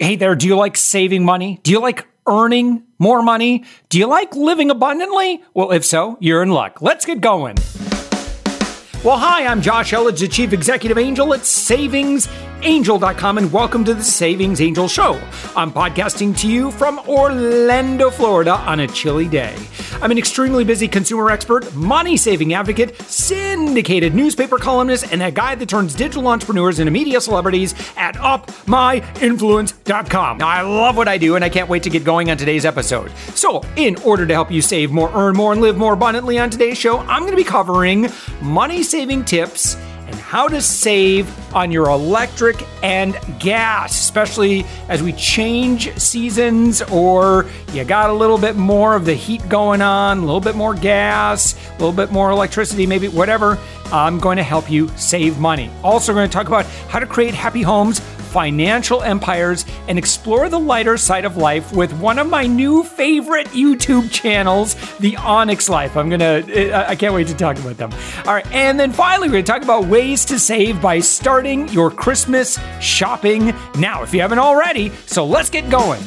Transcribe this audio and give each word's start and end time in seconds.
Hey 0.00 0.14
there, 0.14 0.36
do 0.36 0.46
you 0.46 0.54
like 0.54 0.76
saving 0.76 1.24
money? 1.24 1.58
Do 1.64 1.72
you 1.72 1.80
like 1.80 2.06
earning 2.24 2.84
more 3.00 3.20
money? 3.20 3.64
Do 3.88 3.98
you 3.98 4.06
like 4.06 4.36
living 4.36 4.70
abundantly? 4.70 5.42
Well, 5.54 5.72
if 5.72 5.84
so, 5.84 6.16
you're 6.20 6.40
in 6.40 6.50
luck. 6.50 6.80
Let's 6.80 7.04
get 7.04 7.20
going. 7.20 7.56
Well, 9.02 9.18
hi, 9.18 9.44
I'm 9.44 9.60
Josh 9.60 9.90
Elledge, 9.92 10.20
the 10.20 10.28
Chief 10.28 10.52
Executive 10.52 10.98
Angel 10.98 11.34
at 11.34 11.40
SavingsAngel.com, 12.60 13.38
and 13.38 13.52
welcome 13.52 13.84
to 13.84 13.94
the 13.94 14.02
Savings 14.02 14.60
Angel 14.60 14.88
Show. 14.88 15.14
I'm 15.54 15.70
podcasting 15.70 16.36
to 16.38 16.48
you 16.48 16.72
from 16.72 16.98
Orlando, 17.08 18.10
Florida 18.10 18.56
on 18.56 18.80
a 18.80 18.88
chilly 18.88 19.28
day. 19.28 19.54
I'm 20.02 20.10
an 20.10 20.18
extremely 20.18 20.64
busy 20.64 20.88
consumer 20.88 21.30
expert, 21.30 21.72
money 21.74 22.16
saving 22.16 22.54
advocate, 22.54 23.00
syndicated 23.02 24.12
newspaper 24.14 24.58
columnist, 24.58 25.12
and 25.12 25.22
a 25.22 25.30
guy 25.30 25.54
that 25.54 25.68
turns 25.68 25.94
digital 25.94 26.26
entrepreneurs 26.26 26.80
into 26.80 26.90
media 26.90 27.20
celebrities 27.20 27.74
at 27.96 28.16
UpMyInfluence.com. 28.16 30.38
Now, 30.38 30.48
I 30.48 30.62
love 30.62 30.96
what 30.96 31.06
I 31.08 31.18
do, 31.18 31.36
and 31.36 31.44
I 31.44 31.48
can't 31.48 31.68
wait 31.68 31.84
to 31.84 31.90
get 31.90 32.02
going 32.04 32.30
on 32.30 32.36
today's 32.36 32.64
episode. 32.64 33.12
So, 33.34 33.62
in 33.76 33.94
order 34.02 34.26
to 34.26 34.34
help 34.34 34.50
you 34.50 34.62
save 34.62 34.90
more, 34.90 35.12
earn 35.14 35.36
more, 35.36 35.52
and 35.52 35.60
live 35.60 35.76
more 35.76 35.92
abundantly 35.94 36.38
on 36.38 36.50
today's 36.50 36.78
show, 36.78 36.98
I'm 36.98 37.22
going 37.22 37.32
to 37.32 37.36
be 37.36 37.44
covering 37.44 38.08
money 38.42 38.82
saving 38.82 39.24
tips 39.24 39.76
and 40.08 40.16
how 40.16 40.48
to 40.48 40.60
save 40.60 41.30
on 41.54 41.70
your 41.70 41.88
electric 41.90 42.66
and 42.82 43.16
gas, 43.38 43.92
especially 43.92 44.64
as 44.88 45.02
we 45.02 45.12
change 45.12 45.96
seasons 45.98 46.82
or 46.82 47.46
you 47.72 47.84
got 47.84 48.08
a 48.08 48.12
little 48.12 48.38
bit 48.38 48.56
more 48.56 48.96
of 48.96 49.04
the 49.04 49.14
heat 49.14 49.46
going 49.48 49.82
on, 49.82 50.18
a 50.18 50.20
little 50.22 50.40
bit 50.40 50.56
more 50.56 50.74
gas, 50.74 51.54
a 51.68 51.72
little 51.72 51.92
bit 51.92 52.10
more 52.10 52.30
electricity, 52.30 52.86
maybe 52.86 53.08
whatever. 53.08 53.58
I'm 53.92 54.18
going 54.18 54.38
to 54.38 54.42
help 54.42 54.70
you 54.70 54.88
save 54.96 55.38
money. 55.38 55.70
Also, 55.84 56.12
going 56.12 56.28
to 56.28 56.32
talk 56.32 56.46
about 56.46 56.66
how 56.88 56.98
to 56.98 57.06
create 57.06 57.34
happy 57.34 57.62
homes 57.62 58.00
financial 58.28 59.02
empires, 59.02 59.64
and 59.88 59.98
explore 59.98 60.48
the 60.48 60.60
lighter 60.60 60.96
side 60.96 61.24
of 61.24 61.36
life 61.36 61.72
with 61.72 61.92
one 61.94 62.18
of 62.18 62.28
my 62.28 62.46
new 62.46 62.84
favorite 62.84 63.46
YouTube 63.48 64.10
channels, 64.10 64.76
The 64.98 65.16
Onyx 65.16 65.68
Life. 65.68 65.96
I'm 65.96 66.08
gonna, 66.08 66.44
I 66.86 66.94
can't 66.94 67.14
wait 67.14 67.26
to 67.28 67.34
talk 67.34 67.58
about 67.58 67.76
them. 67.76 67.90
All 68.26 68.34
right, 68.34 68.46
and 68.52 68.78
then 68.78 68.92
finally, 68.92 69.28
we're 69.28 69.42
gonna 69.42 69.44
talk 69.44 69.62
about 69.62 69.86
ways 69.86 70.24
to 70.26 70.38
save 70.38 70.80
by 70.80 71.00
starting 71.00 71.68
your 71.68 71.90
Christmas 71.90 72.58
shopping 72.80 73.54
now, 73.78 74.02
if 74.02 74.14
you 74.14 74.20
haven't 74.20 74.38
already. 74.38 74.90
So 75.06 75.24
let's 75.24 75.50
get 75.50 75.70
going. 75.70 76.02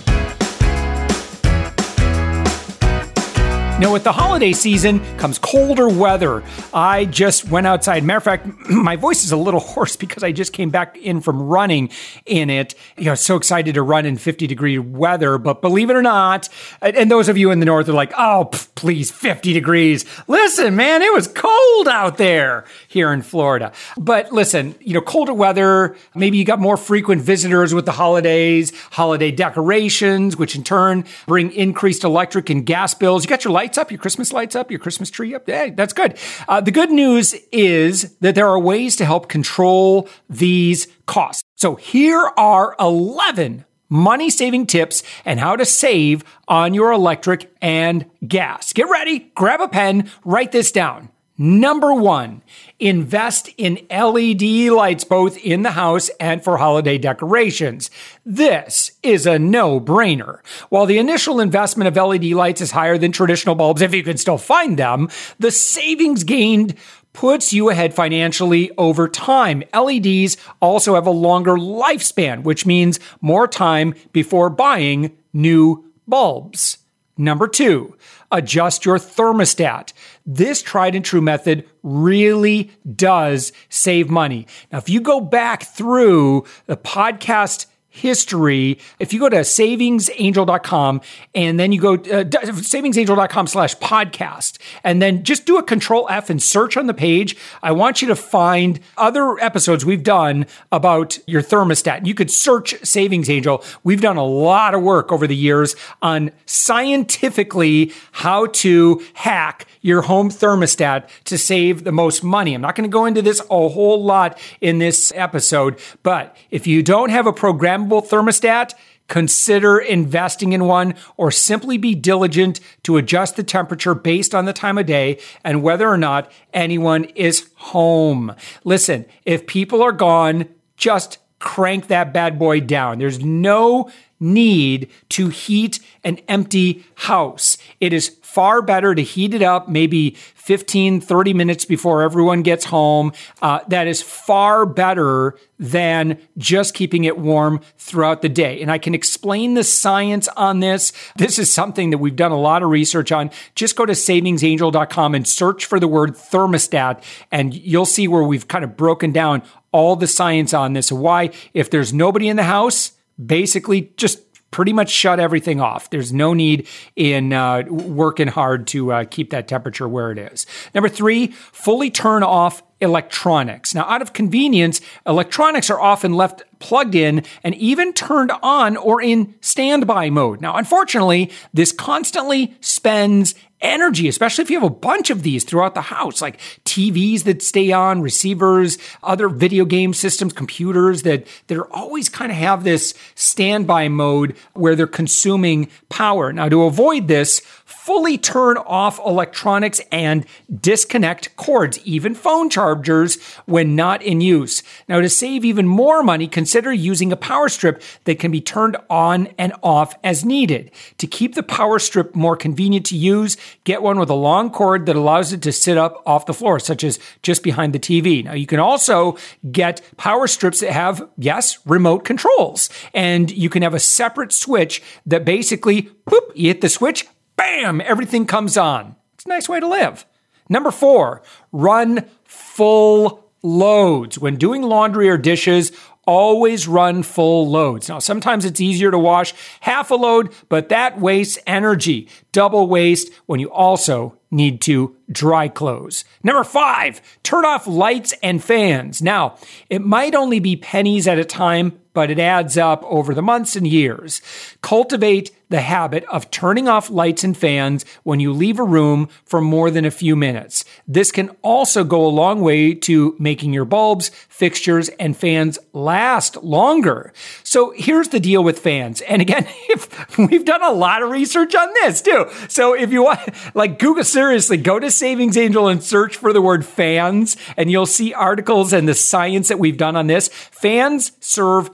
Now, 3.81 3.93
with 3.93 4.03
the 4.03 4.11
holiday 4.11 4.53
season 4.53 4.99
comes 5.17 5.39
colder 5.39 5.89
weather. 5.89 6.43
I 6.71 7.05
just 7.05 7.49
went 7.49 7.65
outside. 7.65 8.03
Matter 8.03 8.17
of 8.17 8.23
fact, 8.23 8.45
my 8.69 8.95
voice 8.95 9.23
is 9.23 9.31
a 9.31 9.35
little 9.35 9.59
hoarse 9.71 9.95
because 9.95 10.21
I 10.21 10.31
just 10.31 10.53
came 10.53 10.69
back 10.69 10.97
in 10.97 11.19
from 11.19 11.41
running 11.41 11.89
in 12.27 12.51
it. 12.51 12.75
You 12.95 13.05
know, 13.05 13.15
so 13.15 13.37
excited 13.37 13.73
to 13.73 13.81
run 13.81 14.05
in 14.05 14.17
50 14.17 14.45
degree 14.45 14.77
weather. 14.77 15.39
But 15.39 15.63
believe 15.63 15.89
it 15.89 15.95
or 15.95 16.03
not, 16.03 16.47
and 16.79 17.09
those 17.09 17.27
of 17.27 17.39
you 17.39 17.49
in 17.49 17.59
the 17.59 17.65
north 17.65 17.89
are 17.89 17.93
like, 17.93 18.13
oh, 18.15 18.51
please, 18.75 19.09
50 19.09 19.51
degrees. 19.51 20.05
Listen, 20.27 20.75
man, 20.75 21.01
it 21.01 21.11
was 21.11 21.27
cold 21.27 21.87
out 21.87 22.19
there 22.19 22.65
here 22.87 23.11
in 23.11 23.23
Florida. 23.23 23.71
But 23.97 24.31
listen, 24.31 24.75
you 24.79 24.93
know, 24.93 25.01
colder 25.01 25.33
weather, 25.33 25.95
maybe 26.13 26.37
you 26.37 26.45
got 26.45 26.59
more 26.59 26.77
frequent 26.77 27.23
visitors 27.23 27.73
with 27.73 27.87
the 27.87 27.93
holidays, 27.93 28.73
holiday 28.91 29.31
decorations, 29.31 30.37
which 30.37 30.55
in 30.55 30.63
turn 30.63 31.03
bring 31.25 31.51
increased 31.53 32.03
electric 32.03 32.51
and 32.51 32.63
gas 32.63 32.93
bills. 32.93 33.23
You 33.23 33.29
got 33.29 33.43
your 33.43 33.53
lights 33.53 33.70
lights 33.71 33.77
up, 33.77 33.89
your 33.89 33.99
Christmas 33.99 34.33
lights 34.33 34.53
up, 34.53 34.69
your 34.69 34.81
Christmas 34.81 35.09
tree 35.09 35.33
up. 35.33 35.45
Hey, 35.45 35.69
that's 35.69 35.93
good. 35.93 36.17
Uh, 36.45 36.59
the 36.59 36.71
good 36.71 36.91
news 36.91 37.33
is 37.53 38.17
that 38.19 38.35
there 38.35 38.49
are 38.49 38.59
ways 38.59 38.97
to 38.97 39.05
help 39.05 39.29
control 39.29 40.09
these 40.29 40.89
costs. 41.05 41.41
So 41.55 41.75
here 41.75 42.31
are 42.35 42.75
11 42.81 43.63
money 43.87 44.29
saving 44.29 44.65
tips 44.65 45.03
and 45.23 45.39
how 45.39 45.55
to 45.55 45.63
save 45.63 46.25
on 46.49 46.73
your 46.73 46.91
electric 46.91 47.49
and 47.61 48.05
gas. 48.27 48.73
Get 48.73 48.89
ready, 48.89 49.31
grab 49.35 49.61
a 49.61 49.69
pen, 49.69 50.11
write 50.25 50.51
this 50.51 50.73
down. 50.73 51.07
Number 51.43 51.91
one, 51.91 52.43
invest 52.79 53.49
in 53.57 53.79
LED 53.89 54.43
lights 54.71 55.03
both 55.03 55.39
in 55.39 55.63
the 55.63 55.71
house 55.71 56.09
and 56.19 56.43
for 56.43 56.57
holiday 56.57 56.99
decorations. 56.99 57.89
This 58.23 58.91
is 59.01 59.25
a 59.25 59.39
no 59.39 59.81
brainer. 59.81 60.45
While 60.69 60.85
the 60.85 60.99
initial 60.99 61.39
investment 61.39 61.87
of 61.87 61.95
LED 61.95 62.25
lights 62.25 62.61
is 62.61 62.69
higher 62.69 62.95
than 62.99 63.11
traditional 63.11 63.55
bulbs, 63.55 63.81
if 63.81 63.91
you 63.91 64.03
can 64.03 64.17
still 64.17 64.37
find 64.37 64.77
them, 64.77 65.09
the 65.39 65.49
savings 65.49 66.23
gained 66.23 66.75
puts 67.11 67.51
you 67.51 67.71
ahead 67.71 67.95
financially 67.95 68.69
over 68.77 69.07
time. 69.07 69.63
LEDs 69.73 70.37
also 70.61 70.93
have 70.93 71.07
a 71.07 71.09
longer 71.09 71.53
lifespan, 71.53 72.43
which 72.43 72.67
means 72.67 72.99
more 73.19 73.47
time 73.47 73.95
before 74.11 74.51
buying 74.51 75.17
new 75.33 75.91
bulbs. 76.07 76.77
Number 77.17 77.47
two, 77.47 77.95
adjust 78.31 78.85
your 78.85 78.97
thermostat. 78.97 79.93
This 80.25 80.61
tried 80.61 80.95
and 80.95 81.03
true 81.03 81.21
method 81.21 81.67
really 81.83 82.71
does 82.95 83.51
save 83.69 84.09
money. 84.09 84.47
Now, 84.71 84.77
if 84.77 84.89
you 84.89 85.01
go 85.01 85.19
back 85.19 85.63
through 85.63 86.45
the 86.67 86.77
podcast 86.77 87.65
history. 87.91 88.79
If 88.99 89.13
you 89.13 89.19
go 89.19 89.29
to 89.29 89.37
savingsangel.com 89.37 91.01
and 91.35 91.59
then 91.59 91.71
you 91.71 91.81
go 91.81 91.93
uh, 91.93 92.23
savingsangel.com 92.23 93.47
slash 93.47 93.75
podcast 93.77 94.57
and 94.83 95.01
then 95.01 95.23
just 95.23 95.45
do 95.45 95.57
a 95.57 95.63
control 95.63 96.07
F 96.09 96.29
and 96.29 96.41
search 96.41 96.77
on 96.77 96.87
the 96.87 96.93
page, 96.93 97.35
I 97.61 97.73
want 97.73 98.01
you 98.01 98.07
to 98.07 98.15
find 98.15 98.79
other 98.97 99.37
episodes 99.39 99.85
we've 99.85 100.03
done 100.03 100.45
about 100.71 101.19
your 101.27 101.41
thermostat. 101.41 102.05
You 102.05 102.15
could 102.15 102.31
search 102.31 102.75
Savings 102.83 103.29
Angel. 103.29 103.63
We've 103.83 104.01
done 104.01 104.17
a 104.17 104.25
lot 104.25 104.73
of 104.73 104.81
work 104.81 105.11
over 105.11 105.27
the 105.27 105.35
years 105.35 105.75
on 106.01 106.31
scientifically 106.45 107.91
how 108.11 108.47
to 108.47 109.03
hack 109.13 109.67
your 109.81 110.03
home 110.03 110.29
thermostat 110.29 111.09
to 111.25 111.37
save 111.37 111.83
the 111.83 111.91
most 111.91 112.23
money. 112.23 112.53
I'm 112.53 112.61
not 112.61 112.75
going 112.75 112.89
to 112.89 112.93
go 112.93 113.05
into 113.05 113.21
this 113.21 113.41
a 113.41 113.69
whole 113.69 114.03
lot 114.03 114.39
in 114.61 114.79
this 114.79 115.11
episode, 115.15 115.79
but 116.03 116.35
if 116.51 116.65
you 116.67 116.81
don't 116.81 117.09
have 117.09 117.27
a 117.27 117.33
programmable 117.81 118.07
thermostat, 118.07 118.73
consider 119.07 119.77
investing 119.77 120.53
in 120.53 120.65
one 120.65 120.95
or 121.17 121.31
simply 121.31 121.77
be 121.77 121.95
diligent 121.95 122.59
to 122.83 122.97
adjust 122.97 123.35
the 123.35 123.43
temperature 123.43 123.93
based 123.93 124.33
on 124.33 124.45
the 124.45 124.53
time 124.53 124.77
of 124.77 124.85
day 124.85 125.19
and 125.43 125.63
whether 125.63 125.89
or 125.89 125.97
not 125.97 126.31
anyone 126.53 127.03
is 127.15 127.49
home. 127.55 128.33
Listen, 128.63 129.05
if 129.25 129.47
people 129.47 129.81
are 129.81 129.91
gone, 129.91 130.47
just 130.77 131.17
crank 131.39 131.87
that 131.87 132.13
bad 132.13 132.39
boy 132.39 132.61
down. 132.61 132.99
There's 132.99 133.19
no 133.19 133.91
need 134.21 134.89
to 135.09 135.29
heat 135.29 135.79
an 136.03 136.19
empty 136.27 136.85
house. 136.95 137.57
It 137.79 137.91
is 137.91 138.09
far 138.21 138.61
better 138.61 138.95
to 138.95 139.01
heat 139.01 139.33
it 139.33 139.41
up 139.41 139.67
maybe 139.67 140.11
15, 140.11 141.01
30 141.01 141.33
minutes 141.33 141.65
before 141.65 142.01
everyone 142.01 142.41
gets 142.43 142.65
home. 142.65 143.11
Uh, 143.41 143.59
that 143.67 143.87
is 143.87 144.01
far 144.01 144.65
better 144.65 145.37
than 145.59 146.17
just 146.37 146.73
keeping 146.73 147.03
it 147.03 147.17
warm 147.17 147.59
throughout 147.77 148.21
the 148.21 148.29
day. 148.29 148.61
And 148.61 148.71
I 148.71 148.77
can 148.77 148.95
explain 148.95 149.53
the 149.53 149.63
science 149.63 150.27
on 150.29 150.59
this. 150.59 150.93
This 151.17 151.37
is 151.37 151.53
something 151.53 151.89
that 151.89 151.99
we've 151.99 152.15
done 152.15 152.31
a 152.31 152.39
lot 152.39 152.63
of 152.63 152.69
research 152.69 153.11
on. 153.11 153.29
Just 153.53 153.75
go 153.75 153.85
to 153.85 153.93
savingsangel.com 153.93 155.13
and 155.13 155.27
search 155.27 155.65
for 155.65 155.79
the 155.79 155.87
word 155.87 156.15
thermostat, 156.15 157.03
and 157.31 157.53
you'll 157.53 157.85
see 157.85 158.07
where 158.07 158.23
we've 158.23 158.47
kind 158.47 158.63
of 158.63 158.75
broken 158.75 159.11
down 159.11 159.43
all 159.71 159.95
the 159.95 160.07
science 160.07 160.53
on 160.53 160.73
this. 160.73 160.91
Why, 160.91 161.31
if 161.53 161.69
there's 161.69 161.93
nobody 161.93 162.29
in 162.29 162.37
the 162.37 162.43
house, 162.43 162.93
basically 163.25 163.91
just 163.97 164.19
pretty 164.51 164.73
much 164.73 164.89
shut 164.89 165.19
everything 165.19 165.61
off. 165.61 165.89
There's 165.89 166.11
no 166.13 166.33
need 166.33 166.67
in 166.95 167.31
uh, 167.33 167.63
working 167.69 168.27
hard 168.27 168.67
to 168.67 168.91
uh, 168.91 169.05
keep 169.09 169.29
that 169.31 169.47
temperature 169.47 169.87
where 169.87 170.11
it 170.11 170.17
is. 170.17 170.45
Number 170.75 170.89
three, 170.89 171.27
fully 171.27 171.89
turn 171.89 172.21
off 172.21 172.61
electronics. 172.81 173.73
Now, 173.73 173.85
out 173.85 174.01
of 174.01 174.11
convenience, 174.11 174.81
electronics 175.05 175.69
are 175.69 175.79
often 175.79 176.13
left 176.13 176.43
plugged 176.59 176.95
in 176.95 177.23
and 177.43 177.55
even 177.55 177.93
turned 177.93 178.31
on 178.43 178.75
or 178.75 179.01
in 179.01 179.35
standby 179.39 180.09
mode. 180.09 180.41
Now, 180.41 180.57
unfortunately, 180.57 181.31
this 181.53 181.71
constantly 181.71 182.55
spends 182.59 183.35
energy, 183.61 184.07
especially 184.07 184.43
if 184.43 184.49
you 184.49 184.59
have 184.59 184.69
a 184.69 184.73
bunch 184.73 185.09
of 185.09 185.23
these 185.23 185.43
throughout 185.43 185.73
the 185.73 185.81
house, 185.81 186.21
like 186.21 186.39
TVs 186.65 187.23
that 187.23 187.41
stay 187.41 187.71
on, 187.71 188.01
receivers, 188.01 188.77
other 189.03 189.29
video 189.29 189.65
game 189.65 189.93
systems, 189.93 190.33
computers 190.33 191.03
that, 191.03 191.27
that 191.47 191.57
are 191.57 191.71
always 191.73 192.09
kind 192.09 192.31
of 192.31 192.37
have 192.37 192.63
this 192.63 192.93
standby 193.15 193.87
mode 193.87 194.35
where 194.53 194.75
they're 194.75 194.87
consuming 194.87 195.69
power. 195.89 196.33
Now, 196.33 196.49
to 196.49 196.63
avoid 196.63 197.07
this, 197.07 197.41
fully 197.71 198.17
turn 198.17 198.57
off 198.57 198.99
electronics 198.99 199.81
and 199.91 200.25
disconnect 200.59 201.35
cords, 201.35 201.79
even 201.85 202.13
phone 202.13 202.49
chargers 202.49 203.21
when 203.45 203.75
not 203.75 204.01
in 204.03 204.21
use. 204.21 204.61
Now, 204.87 204.99
to 205.01 205.09
save 205.09 205.43
even 205.45 205.67
more 205.67 206.03
money, 206.03 206.27
consider 206.27 206.71
using 206.71 207.11
a 207.11 207.17
power 207.17 207.49
strip 207.49 207.81
that 208.03 208.19
can 208.19 208.31
be 208.31 208.41
turned 208.41 208.77
on 208.89 209.27
and 209.37 209.53
off 209.63 209.95
as 210.03 210.25
needed. 210.25 210.71
To 210.99 211.07
keep 211.07 211.35
the 211.35 211.43
power 211.43 211.79
strip 211.79 212.15
more 212.15 212.35
convenient 212.35 212.85
to 212.87 212.97
use, 212.97 213.37
get 213.63 213.81
one 213.81 213.99
with 213.99 214.09
a 214.09 214.15
long 214.15 214.51
cord 214.51 214.85
that 214.85 214.95
allows 214.95 215.33
it 215.33 215.41
to 215.43 215.51
sit 215.51 215.77
up 215.77 216.03
off 216.05 216.25
the 216.25 216.33
floor, 216.33 216.59
such 216.59 216.83
as 216.83 216.99
just 217.23 217.43
behind 217.43 217.73
the 217.73 217.79
TV. 217.79 218.23
Now, 218.23 218.33
you 218.33 218.47
can 218.47 218.59
also 218.59 219.17
get 219.51 219.81
power 219.97 220.27
strips 220.27 220.59
that 220.59 220.71
have, 220.71 221.07
yes, 221.17 221.59
remote 221.65 222.05
controls. 222.05 222.69
And 222.93 223.31
you 223.31 223.49
can 223.49 223.63
have 223.63 223.73
a 223.73 223.79
separate 223.79 224.31
switch 224.31 224.81
that 225.05 225.25
basically, 225.25 225.83
boop, 226.05 226.31
you 226.35 226.49
hit 226.49 226.61
the 226.61 226.69
switch, 226.69 227.07
bam, 227.41 227.81
everything 227.81 228.25
comes 228.25 228.55
on. 228.55 228.95
It's 229.15 229.25
a 229.25 229.29
nice 229.29 229.49
way 229.49 229.59
to 229.59 229.67
live. 229.67 230.05
Number 230.47 230.71
four, 230.71 231.23
run 231.51 232.05
full 232.23 233.31
loads. 233.41 234.19
When 234.19 234.35
doing 234.35 234.61
laundry 234.61 235.09
or 235.09 235.17
dishes, 235.17 235.71
always 236.05 236.67
run 236.67 237.01
full 237.01 237.49
loads. 237.49 237.89
Now, 237.89 237.99
sometimes 237.99 238.45
it's 238.45 238.61
easier 238.61 238.91
to 238.91 238.99
wash 238.99 239.33
half 239.61 239.89
a 239.89 239.95
load, 239.95 240.33
but 240.49 240.69
that 240.69 240.99
wastes 240.99 241.39
energy. 241.47 242.07
Double 242.31 242.67
waste 242.67 243.11
when 243.25 243.39
you 243.39 243.49
also 243.51 244.17
need 244.29 244.61
to 244.61 244.95
dry 245.11 245.47
clothes. 245.47 246.05
Number 246.23 246.43
five, 246.43 247.01
turn 247.23 247.45
off 247.45 247.67
lights 247.67 248.13
and 248.23 248.43
fans. 248.43 249.01
Now, 249.01 249.37
it 249.69 249.81
might 249.81 250.15
only 250.15 250.39
be 250.39 250.55
pennies 250.55 251.07
at 251.07 251.19
a 251.19 251.25
time, 251.25 251.79
but 251.93 252.09
it 252.09 252.19
adds 252.19 252.57
up 252.57 252.83
over 252.85 253.13
the 253.13 253.21
months 253.21 253.55
and 253.55 253.67
years. 253.67 254.21
Cultivate 254.61 255.31
the 255.51 255.61
habit 255.61 256.05
of 256.05 256.31
turning 256.31 256.69
off 256.69 256.89
lights 256.89 257.25
and 257.25 257.37
fans 257.37 257.85
when 258.03 258.21
you 258.21 258.31
leave 258.31 258.57
a 258.57 258.63
room 258.63 259.09
for 259.25 259.41
more 259.41 259.69
than 259.69 259.83
a 259.83 259.91
few 259.91 260.15
minutes. 260.15 260.63
This 260.87 261.11
can 261.11 261.29
also 261.41 261.83
go 261.83 262.05
a 262.05 262.07
long 262.07 262.39
way 262.39 262.73
to 262.73 263.15
making 263.19 263.53
your 263.53 263.65
bulbs, 263.65 264.09
fixtures, 264.29 264.87
and 264.97 265.15
fans 265.15 265.59
last 265.73 266.37
longer. 266.37 267.11
So 267.43 267.73
here's 267.75 268.07
the 268.07 268.19
deal 268.19 268.43
with 268.43 268.59
fans. 268.59 269.01
And 269.01 269.21
again, 269.21 269.45
if 269.69 270.17
we've 270.17 270.45
done 270.45 270.63
a 270.63 270.71
lot 270.71 271.03
of 271.03 271.09
research 271.09 271.53
on 271.53 271.67
this 271.73 272.01
too. 272.01 272.27
So 272.47 272.73
if 272.73 272.93
you 272.93 273.03
want, 273.03 273.19
like 273.53 273.77
Google, 273.77 274.05
seriously, 274.05 274.55
go 274.55 274.79
to 274.79 274.89
Savings 275.01 275.35
Angel 275.35 275.67
and 275.67 275.83
search 275.83 276.15
for 276.15 276.31
the 276.31 276.43
word 276.43 276.63
fans 276.63 277.35
and 277.57 277.71
you'll 277.71 277.87
see 277.87 278.13
articles 278.13 278.71
and 278.71 278.87
the 278.87 278.93
science 278.93 279.47
that 279.47 279.57
we've 279.57 279.75
done 279.75 279.95
on 279.95 280.05
this. 280.05 280.27
Fans 280.27 281.13
serve 281.19 281.71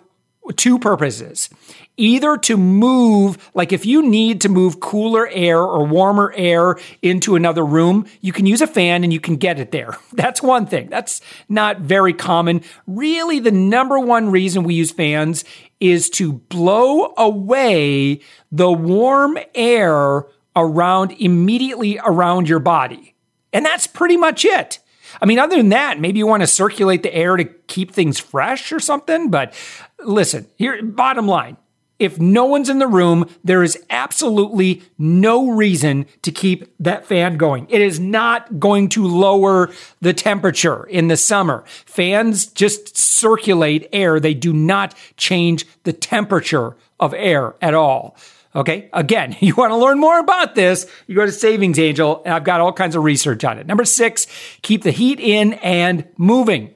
two 0.56 0.80
purposes 0.80 1.50
either 1.98 2.38
to 2.38 2.56
move, 2.56 3.52
like 3.54 3.74
if 3.74 3.86
you 3.86 4.02
need 4.02 4.40
to 4.40 4.48
move 4.48 4.80
cooler 4.80 5.28
air 5.28 5.60
or 5.60 5.86
warmer 5.86 6.32
air 6.38 6.78
into 7.02 7.36
another 7.36 7.66
room, 7.66 8.06
you 8.22 8.32
can 8.32 8.46
use 8.46 8.62
a 8.62 8.68
fan 8.68 9.04
and 9.04 9.12
you 9.12 9.20
can 9.20 9.36
get 9.36 9.60
it 9.60 9.72
there. 9.72 9.98
That's 10.14 10.42
one 10.42 10.66
thing. 10.66 10.88
That's 10.88 11.20
not 11.50 11.82
very 11.82 12.14
common. 12.14 12.62
Really, 12.86 13.40
the 13.40 13.52
number 13.52 14.00
one 14.00 14.32
reason 14.32 14.64
we 14.64 14.76
use 14.76 14.92
fans 14.92 15.44
is 15.82 16.10
to 16.12 16.32
blow 16.32 17.14
away 17.18 18.22
the 18.54 18.72
warm 18.72 19.38
air 19.54 20.24
around 20.56 21.12
immediately 21.20 22.00
around 22.02 22.48
your 22.48 22.60
body. 22.60 23.16
And 23.58 23.66
that's 23.66 23.88
pretty 23.88 24.18
much 24.18 24.46
it. 24.46 24.78
I 25.20 25.26
mean, 25.26 25.40
other 25.40 25.58
than 25.58 25.70
that, 25.70 26.00
maybe 26.00 26.20
you 26.20 26.28
want 26.28 26.42
to 26.44 26.48
circulate 26.48 27.02
the 27.02 27.12
air 27.12 27.36
to 27.36 27.46
keep 27.46 27.92
things 27.92 28.20
fresh 28.20 28.72
or 28.72 28.80
something. 28.80 29.32
But 29.32 29.56
listen, 29.98 30.46
here, 30.58 30.84
bottom 30.84 31.28
line. 31.28 31.58
If 31.98 32.20
no 32.20 32.46
one's 32.46 32.70
in 32.70 32.78
the 32.78 32.86
room, 32.86 33.28
there 33.44 33.64
is 33.64 33.84
absolutely 33.90 34.84
no 35.00 35.50
reason 35.50 36.06
to 36.22 36.32
keep 36.32 36.72
that 36.80 37.08
fan 37.08 37.38
going. 37.38 37.66
It 37.72 37.82
is 37.82 38.00
not 38.00 38.60
going 38.60 38.90
to 38.90 39.08
lower 39.08 39.72
the 40.02 40.14
temperature 40.14 40.84
in 40.84 41.08
the 41.08 41.18
summer. 41.18 41.64
Fans 41.66 42.46
just 42.46 42.96
circulate 42.96 43.90
air. 43.92 44.20
They 44.20 44.36
do 44.36 44.54
not 44.54 44.94
change 45.16 45.66
the 45.82 45.94
temperature 45.94 46.78
of 47.00 47.16
air 47.16 47.56
at 47.60 47.74
all. 47.74 48.16
Okay. 48.56 48.90
Again, 48.94 49.36
you 49.40 49.56
want 49.56 49.72
to 49.72 49.78
learn 49.78 50.00
more 50.00 50.20
about 50.20 50.56
this, 50.56 50.88
you 51.08 51.16
go 51.16 51.26
to 51.26 51.32
Savings 51.32 51.80
Angel, 51.80 52.22
and 52.26 52.34
I've 52.34 52.44
got 52.44 52.62
all 52.62 52.74
kinds 52.74 52.96
of 52.96 53.04
research 53.04 53.44
on 53.44 53.58
it. 53.60 53.68
Number 53.68 53.86
six, 53.86 54.28
keep 54.62 54.84
the 54.84 54.92
heat 54.92 55.20
in 55.20 55.54
and 55.54 56.08
moving. 56.18 56.74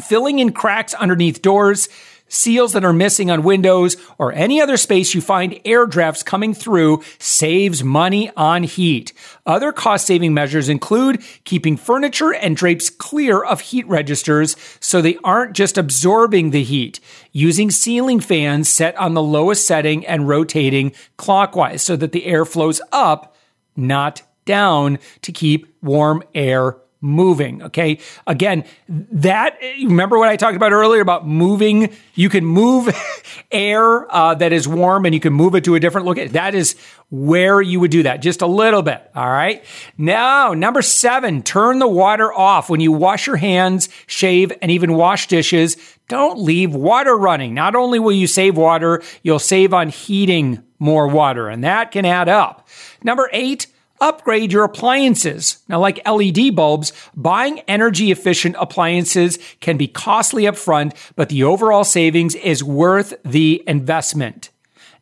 Filling 0.00 0.38
in 0.38 0.52
cracks 0.52 0.94
underneath 0.94 1.42
doors 1.42 1.88
seals 2.30 2.72
that 2.72 2.84
are 2.84 2.92
missing 2.92 3.30
on 3.30 3.42
windows, 3.42 3.96
or 4.16 4.32
any 4.32 4.60
other 4.60 4.78
space 4.78 5.14
you 5.14 5.20
find 5.20 5.60
air 5.66 5.84
drafts 5.84 6.22
coming 6.22 6.54
through 6.54 7.02
saves 7.18 7.84
money 7.84 8.30
on 8.36 8.62
heat. 8.62 9.12
Other 9.44 9.72
cost 9.72 10.06
saving 10.06 10.32
measures 10.32 10.70
include 10.70 11.22
keeping 11.44 11.76
furniture 11.76 12.32
and 12.32 12.56
drapes 12.56 12.88
clear 12.88 13.42
of 13.42 13.60
heat 13.60 13.86
registers 13.86 14.56
so 14.80 15.02
they 15.02 15.18
aren't 15.22 15.54
just 15.54 15.76
absorbing 15.76 16.50
the 16.50 16.62
heat, 16.62 17.00
using 17.32 17.70
ceiling 17.70 18.20
fans 18.20 18.68
set 18.68 18.96
on 18.96 19.12
the 19.14 19.22
lowest 19.22 19.66
setting 19.66 20.06
and 20.06 20.28
rotating 20.28 20.92
clockwise 21.18 21.82
so 21.82 21.96
that 21.96 22.12
the 22.12 22.24
air 22.24 22.44
flows 22.44 22.80
up, 22.92 23.36
not 23.76 24.22
down 24.44 24.98
to 25.22 25.32
keep 25.32 25.66
warm 25.82 26.22
air 26.34 26.76
moving. 27.00 27.62
Okay. 27.62 27.98
Again, 28.26 28.64
that, 28.88 29.58
remember 29.60 30.18
what 30.18 30.28
I 30.28 30.36
talked 30.36 30.56
about 30.56 30.72
earlier 30.72 31.00
about 31.00 31.26
moving? 31.26 31.94
You 32.14 32.28
can 32.28 32.44
move 32.44 32.94
air 33.50 34.12
uh, 34.14 34.34
that 34.34 34.52
is 34.52 34.68
warm 34.68 35.06
and 35.06 35.14
you 35.14 35.20
can 35.20 35.32
move 35.32 35.54
it 35.54 35.64
to 35.64 35.74
a 35.74 35.80
different 35.80 36.06
location. 36.06 36.32
That 36.32 36.54
is 36.54 36.76
where 37.10 37.60
you 37.60 37.80
would 37.80 37.90
do 37.90 38.02
that. 38.02 38.22
Just 38.22 38.42
a 38.42 38.46
little 38.46 38.82
bit. 38.82 39.10
All 39.14 39.28
right. 39.28 39.64
Now, 39.96 40.52
number 40.52 40.82
seven, 40.82 41.42
turn 41.42 41.78
the 41.78 41.88
water 41.88 42.32
off 42.32 42.68
when 42.68 42.80
you 42.80 42.92
wash 42.92 43.26
your 43.26 43.36
hands, 43.36 43.88
shave, 44.06 44.52
and 44.60 44.70
even 44.70 44.94
wash 44.94 45.26
dishes. 45.26 45.76
Don't 46.08 46.38
leave 46.38 46.74
water 46.74 47.16
running. 47.16 47.54
Not 47.54 47.74
only 47.74 47.98
will 47.98 48.12
you 48.12 48.26
save 48.26 48.56
water, 48.56 49.02
you'll 49.22 49.38
save 49.38 49.72
on 49.72 49.88
heating 49.88 50.62
more 50.78 51.06
water, 51.06 51.48
and 51.48 51.62
that 51.62 51.92
can 51.92 52.04
add 52.04 52.28
up. 52.28 52.66
Number 53.02 53.28
eight, 53.32 53.66
upgrade 54.00 54.52
your 54.52 54.64
appliances. 54.64 55.58
Now, 55.68 55.80
like 55.80 56.06
LED 56.08 56.54
bulbs, 56.54 56.92
buying 57.14 57.60
energy 57.60 58.10
efficient 58.10 58.56
appliances 58.58 59.38
can 59.60 59.76
be 59.76 59.88
costly 59.88 60.44
upfront, 60.44 60.94
but 61.16 61.28
the 61.28 61.44
overall 61.44 61.84
savings 61.84 62.34
is 62.34 62.64
worth 62.64 63.14
the 63.24 63.62
investment. 63.66 64.50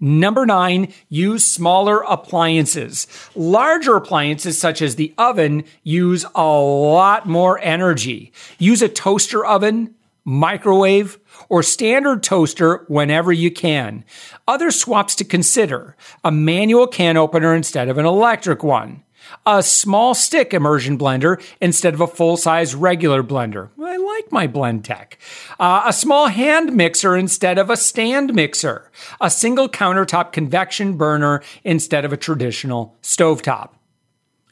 Number 0.01 0.47
nine, 0.47 0.93
use 1.09 1.45
smaller 1.45 2.03
appliances. 2.03 3.09
Larger 3.35 3.97
appliances 3.97 4.61
such 4.61 4.81
as 4.81 4.95
the 4.95 5.13
oven 5.19 5.65
use 5.83 6.25
a 6.37 6.45
lot 6.45 7.27
more 7.27 7.59
energy. 7.59 8.33
Use 8.59 8.81
a 8.81 8.89
toaster 8.89 9.45
oven, 9.45 9.95
microwave, 10.29 11.19
or 11.49 11.63
standard 11.63 12.23
toaster 12.23 12.85
whenever 12.89 13.33
you 13.33 13.51
can. 13.51 14.05
Other 14.47 14.71
swaps 14.71 15.15
to 15.17 15.25
consider 15.25 15.97
a 16.23 16.31
manual 16.31 16.87
can 16.87 17.17
opener 17.17 17.55
instead 17.55 17.89
of 17.89 17.97
an 17.97 18.05
electric 18.05 18.63
one. 18.63 19.03
A 19.47 19.63
small 19.63 20.15
stick 20.15 20.53
immersion 20.53 20.99
blender 20.99 21.43
instead 21.61 21.95
of 21.95 22.01
a 22.01 22.07
full 22.07 22.37
size 22.37 22.75
regular 22.75 23.23
blender. 23.23 23.71
I 23.83 23.97
like 23.97 24.31
my 24.31 24.47
Blendtec. 24.47 25.15
Uh, 25.59 25.83
a 25.87 25.93
small 25.93 26.29
hand 26.29 26.75
mixer 26.75 27.17
instead 27.17 27.59
of 27.59 27.71
a 27.71 27.77
stand 27.77 28.35
mixer. 28.35 28.91
A 29.21 29.31
single 29.31 29.69
countertop 29.69 30.33
convection 30.33 30.97
burner 30.97 31.43
instead 31.65 32.05
of 32.05 32.13
a 32.13 32.17
traditional 32.17 32.97
stovetop. 33.03 33.71